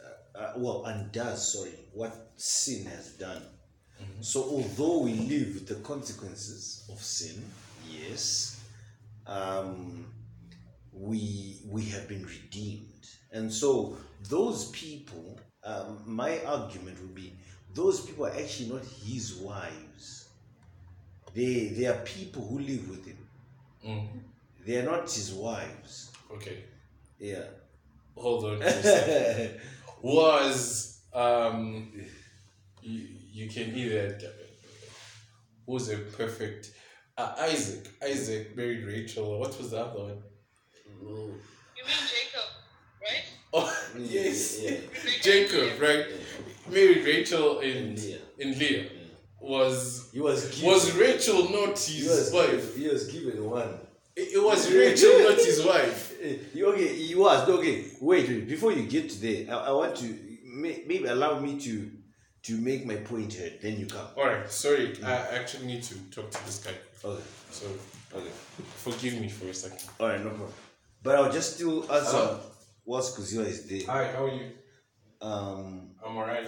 uh, 0.02 0.38
uh, 0.38 0.52
well, 0.56 0.84
undoes, 0.86 1.52
sorry, 1.52 1.72
what 1.92 2.32
sin 2.36 2.86
has 2.86 3.12
done. 3.12 3.42
So, 4.20 4.42
although 4.42 4.98
we 5.00 5.14
live 5.14 5.54
with 5.54 5.68
the 5.68 5.76
consequences 5.76 6.84
of 6.90 7.00
sin, 7.00 7.42
yes, 7.88 8.60
um, 9.26 10.06
we 10.92 11.60
we 11.68 11.82
have 11.86 12.08
been 12.08 12.24
redeemed, 12.24 13.06
and 13.32 13.52
so 13.52 13.96
those 14.28 14.70
people. 14.70 15.38
Um, 15.64 16.02
my 16.06 16.40
argument 16.44 17.00
would 17.00 17.14
be 17.14 17.32
those 17.72 18.00
people 18.00 18.26
are 18.26 18.34
actually 18.36 18.70
not 18.70 18.82
his 18.84 19.34
wives. 19.36 20.28
They 21.34 21.68
they 21.68 21.86
are 21.86 21.98
people 22.04 22.42
who 22.46 22.58
live 22.58 22.88
with 22.90 23.06
him. 23.06 23.18
Mm, 23.86 24.08
They 24.66 24.76
are 24.78 24.84
not 24.84 25.10
his 25.10 25.32
wives. 25.32 26.10
okay, 26.34 26.64
Yeah. 27.18 27.44
hold 28.16 28.44
on. 28.44 28.58
for 28.58 28.64
a 28.64 28.82
second. 28.82 29.60
Was 30.02 31.00
um, 31.14 31.92
you, 32.82 33.06
you 33.32 33.48
can 33.48 33.74
either 33.76 34.18
was 35.66 35.90
a 35.90 35.98
perfect 35.98 36.72
uh, 37.16 37.34
Isaac. 37.38 37.86
Isaac 38.02 38.56
married 38.56 38.84
Rachel. 38.84 39.38
What 39.38 39.56
was 39.58 39.70
the 39.70 39.78
other 39.84 40.00
one? 40.00 40.22
You 41.00 41.84
mean 41.86 42.02
Jacob, 42.14 42.48
right? 43.00 43.24
Oh 43.54 43.72
yes, 43.98 44.60
Yeah. 44.62 44.76
Jacob, 45.22 45.80
right? 45.80 46.06
Married 46.68 47.04
Rachel 47.04 47.60
and 47.60 47.96
Leah. 47.98 48.18
and 48.40 48.56
Leah. 48.58 48.86
Was 49.40 50.10
He 50.12 50.20
was 50.20 50.46
given, 50.54 50.68
was 50.70 50.92
Rachel 50.96 51.48
not 51.50 51.78
he 51.78 52.00
his 52.00 52.08
was 52.08 52.32
wife? 52.32 52.50
given, 52.50 52.80
he 52.80 52.88
was 52.88 53.06
given 53.06 53.44
one. 53.50 53.78
It, 54.16 54.34
it 54.34 54.42
was 54.44 54.70
Rachel, 54.82 55.18
not 55.28 55.38
his 55.38 55.64
wife. 55.64 56.08
You- 56.54 56.66
Okay, 56.72 56.94
he 56.94 57.14
was 57.16 57.48
okay. 57.48 57.84
Wait, 58.00 58.28
wait. 58.28 58.48
Before 58.48 58.70
you 58.72 58.84
get 58.88 59.10
to 59.10 59.20
there, 59.20 59.52
I, 59.54 59.68
I 59.68 59.72
want 59.72 59.96
to 59.96 60.06
may, 60.44 60.84
maybe 60.86 61.06
allow 61.06 61.40
me 61.40 61.58
to 61.60 61.90
to 62.44 62.52
make 62.58 62.86
my 62.86 62.96
point 62.96 63.32
here. 63.32 63.52
Then 63.60 63.78
you 63.80 63.86
come. 63.86 64.06
All 64.16 64.26
right, 64.26 64.48
sorry. 64.50 64.96
I 65.04 65.12
actually 65.38 65.66
need 65.66 65.82
to 65.84 65.94
talk 66.10 66.30
to 66.30 66.44
this 66.46 66.58
guy. 66.64 66.74
Okay. 67.04 67.22
So 67.50 67.66
Okay. 68.14 68.30
forgive 68.84 69.20
me 69.20 69.28
for 69.28 69.46
a 69.48 69.54
second. 69.54 69.82
All 69.98 70.08
right, 70.08 70.20
no 70.22 70.30
problem. 70.30 70.52
But 71.02 71.16
I'll 71.16 71.32
just 71.32 71.54
still 71.56 71.82
answer 71.92 72.16
Hello? 72.16 72.40
whilst 72.84 73.16
Kuzima 73.18 73.46
is 73.46 73.66
there. 73.68 73.80
Hi, 73.86 74.12
how 74.12 74.24
are 74.26 74.34
you? 74.38 74.50
Um. 75.20 75.90
I'm 76.04 76.16
alright. 76.16 76.46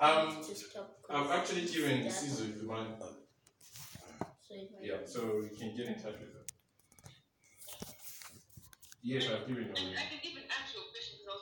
Um, 0.00 0.34
need 0.34 0.44
to 0.44 0.54
stop 0.54 0.98
I'm 1.10 1.26
actually 1.32 1.64
giving 1.66 2.02
that- 2.04 2.12
Caesar 2.12 2.44
the 2.58 2.64
man. 2.66 2.86
So 2.98 4.54
it 4.54 4.70
might- 4.72 4.82
Yeah, 4.88 4.98
so 5.06 5.20
you 5.50 5.50
can 5.58 5.76
get 5.76 5.86
in 5.86 5.94
touch 5.94 6.18
with 6.22 6.32
her. 6.34 6.35
Yes, 9.06 9.28
I've 9.28 9.44
given 9.44 9.66
her. 9.66 9.74
I 9.98 10.04
can 10.04 10.18
even 10.22 10.42
answer 10.58 10.74
your 10.74 10.82
question 10.90 10.95